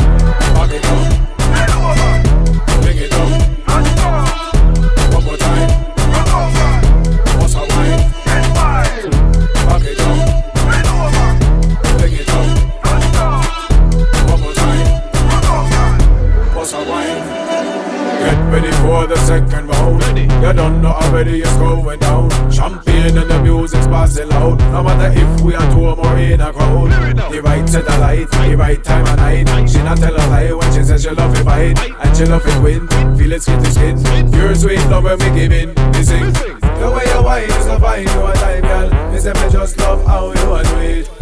For 18.88 19.06
the 19.06 19.16
second 19.16 19.68
round. 19.68 20.16
You 20.16 20.52
don't 20.54 20.80
know 20.80 20.88
already 20.88 21.42
it's 21.42 21.54
going 21.58 21.98
down. 21.98 22.30
Champagne 22.50 23.18
and 23.18 23.30
the 23.30 23.42
music's 23.42 23.86
passing 23.86 24.30
loud. 24.30 24.58
No 24.72 24.82
matter 24.82 25.12
if 25.14 25.42
we 25.42 25.54
are 25.54 25.70
two 25.72 25.88
or 25.88 25.94
more 25.94 26.16
in 26.16 26.40
a 26.40 26.50
crowd. 26.50 26.90
The 27.30 27.42
right 27.42 27.66
to 27.66 27.82
the 27.82 27.98
light, 27.98 28.30
the 28.30 28.56
right 28.56 28.82
time 28.82 29.06
of 29.06 29.16
night. 29.16 29.68
She 29.68 29.76
not 29.82 29.98
tell 29.98 30.14
a 30.14 30.24
lie 30.32 30.52
when 30.54 30.72
she 30.72 30.82
says 30.82 31.02
she 31.02 31.10
love 31.10 31.38
it 31.38 31.44
fight. 31.44 31.78
And 31.78 32.16
she 32.16 32.24
love 32.24 32.46
it 32.46 32.62
win. 32.62 32.88
Feel 33.18 33.32
it 33.32 33.42
skin 33.42 33.62
to 33.62 33.70
skin. 33.70 34.32
Pure 34.32 34.54
sweet 34.54 34.80
love 34.86 35.04
when 35.04 35.18
we 35.18 35.38
give 35.38 35.52
in. 35.52 35.68
We 35.92 36.02
sing. 36.02 36.32
The 36.32 36.90
way 36.90 37.04
you 37.12 37.22
wine 37.22 37.44
is 37.44 37.64
so 37.66 37.78
fine, 37.78 38.04
you 38.04 38.26
a 38.26 38.32
time, 38.32 38.62
girl. 38.62 39.12
Me 39.12 39.18
say 39.18 39.34
me 39.34 39.52
just 39.52 39.76
love 39.80 40.02
how 40.06 40.28
you 40.28 40.34
do 40.34 40.80
it. 40.80 41.17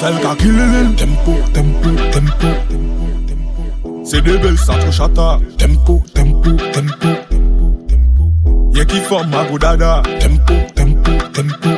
ta 0.00 0.08
yon 0.10 0.20
ka 0.24 0.32
kililil 0.40 0.88
Tempo, 0.96 1.32
tempo, 1.54 1.90
tempo. 2.14 2.48
Se 4.08 4.20
de 4.20 4.34
bel 4.42 4.56
sa 4.58 4.74
tro 4.80 4.90
chata. 4.98 5.28
Tempo, 5.60 5.94
tempo, 6.16 6.50
tempo 6.74 7.10
Ye 8.76 8.84
ki 8.84 9.00
form 9.08 9.34
a 9.34 9.44
go 9.48 9.58
dada 9.58 10.02
Tempo, 10.22 10.54
tempo, 10.78 11.12
tempo 11.36 11.70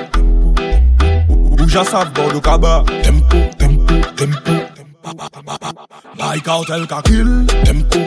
Ouja 1.58 1.82
sa 1.84 2.04
vbor 2.04 2.32
do 2.32 2.40
kaba. 2.40 2.84
Tempo, 3.02 3.38
tempo, 3.58 3.94
tempo 4.18 4.54
Ba 6.18 6.34
yi 6.36 6.40
ka 6.46 6.52
hotel 6.58 6.86
ka 6.86 7.02
kil 7.02 7.28
Tempo 7.66 8.00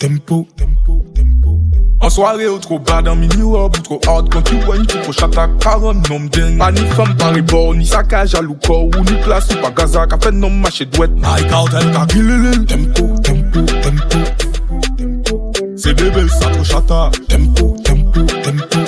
tempo, 0.00 0.48
tempo, 0.56 1.04
tempo, 1.14 1.14
tempo. 1.14 1.60
An 2.00 2.08
soare 2.08 2.48
ou 2.48 2.58
tro 2.58 2.78
bad 2.78 3.06
an 3.08 3.16
minirob 3.16 3.76
Ou 3.76 3.82
tro 3.84 4.00
hard 4.06 4.32
kon 4.32 4.42
ki 4.48 4.56
wany 4.66 4.86
Tou 4.88 5.02
pou 5.04 5.12
chatak 5.12 5.50
karon 5.60 6.00
nom 6.08 6.28
den 6.32 6.60
A 6.64 6.70
ni 6.72 6.86
fam 6.96 7.12
pari 7.20 7.42
bor 7.42 7.74
Ni 7.76 7.84
sakaj 7.84 8.34
alou 8.40 8.56
kor 8.64 8.88
Ou 8.88 9.04
ni 9.04 9.18
plas 9.20 9.50
ou 9.52 9.60
pa 9.60 9.70
gaza 9.76 10.06
Ka 10.08 10.16
fen 10.24 10.40
nom 10.40 10.56
mache 10.64 10.86
dwet 10.88 11.12
Ma 11.20 11.36
e 11.36 11.44
kaotel 11.50 11.92
ka 11.92 12.06
gililil 12.14 12.64
Tempo, 12.64 13.04
tempo, 13.20 13.60
tempo, 13.84 14.18
tempo. 14.48 15.76
Se 15.76 15.92
bebel 15.92 16.30
sa 16.38 16.48
tro 16.54 16.64
chatak 16.64 17.20
Tempo, 17.28 17.76
tempo, 17.84 18.24
tempo, 18.40 18.80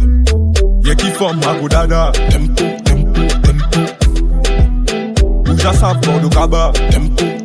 tempo 0.00 0.80
Ye 0.88 0.96
ki 0.96 1.12
fam 1.20 1.44
a 1.44 1.52
go 1.60 1.68
dada 1.68 2.08
Tempo, 2.32 2.64
tempo, 2.88 3.28
tempo. 3.44 3.84
Ou 5.44 5.60
ja 5.60 5.76
sa 5.76 5.92
bor 6.00 6.16
do 6.24 6.32
kaba 6.32 6.72
Tempo 6.88 7.39